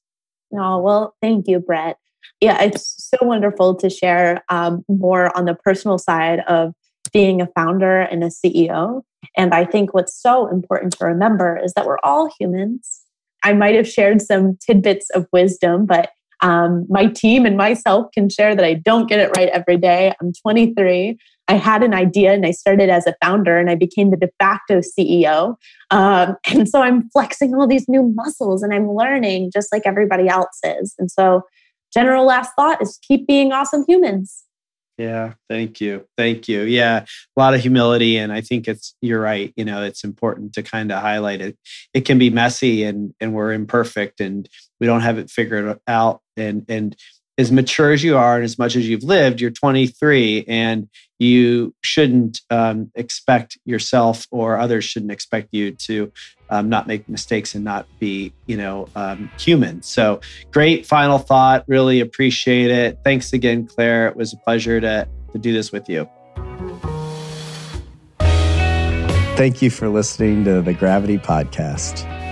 [0.53, 1.97] Oh well, thank you, Brett.
[2.41, 6.73] Yeah, it's so wonderful to share um, more on the personal side of
[7.11, 9.01] being a founder and a CEO.
[9.35, 13.01] And I think what's so important to remember is that we're all humans.
[13.43, 16.11] I might have shared some tidbits of wisdom, but
[16.41, 20.13] um, my team and myself can share that I don't get it right every day.
[20.21, 21.17] I'm 23.
[21.49, 24.29] I had an idea and I started as a founder and I became the de
[24.39, 25.55] facto CEO.
[25.91, 30.27] Um, and so I'm flexing all these new muscles and I'm learning just like everybody
[30.27, 30.93] else is.
[30.99, 31.43] And so,
[31.93, 34.43] general last thought is keep being awesome humans.
[34.97, 36.07] Yeah, thank you.
[36.17, 36.61] Thank you.
[36.63, 40.53] Yeah, a lot of humility and I think it's you're right, you know, it's important
[40.53, 41.55] to kind of highlight it.
[41.93, 46.21] It can be messy and and we're imperfect and we don't have it figured out
[46.35, 46.95] and and
[47.37, 51.73] as mature as you are and as much as you've lived, you're 23 and you
[51.81, 56.11] shouldn't um, expect yourself or others shouldn't expect you to
[56.49, 59.81] um, not make mistakes and not be, you know, um, human.
[59.81, 60.19] So
[60.51, 61.63] great final thought.
[61.67, 62.99] Really appreciate it.
[63.03, 64.07] Thanks again, Claire.
[64.07, 66.09] It was a pleasure to, to do this with you.
[69.37, 72.16] Thank you for listening to the Gravity Podcast.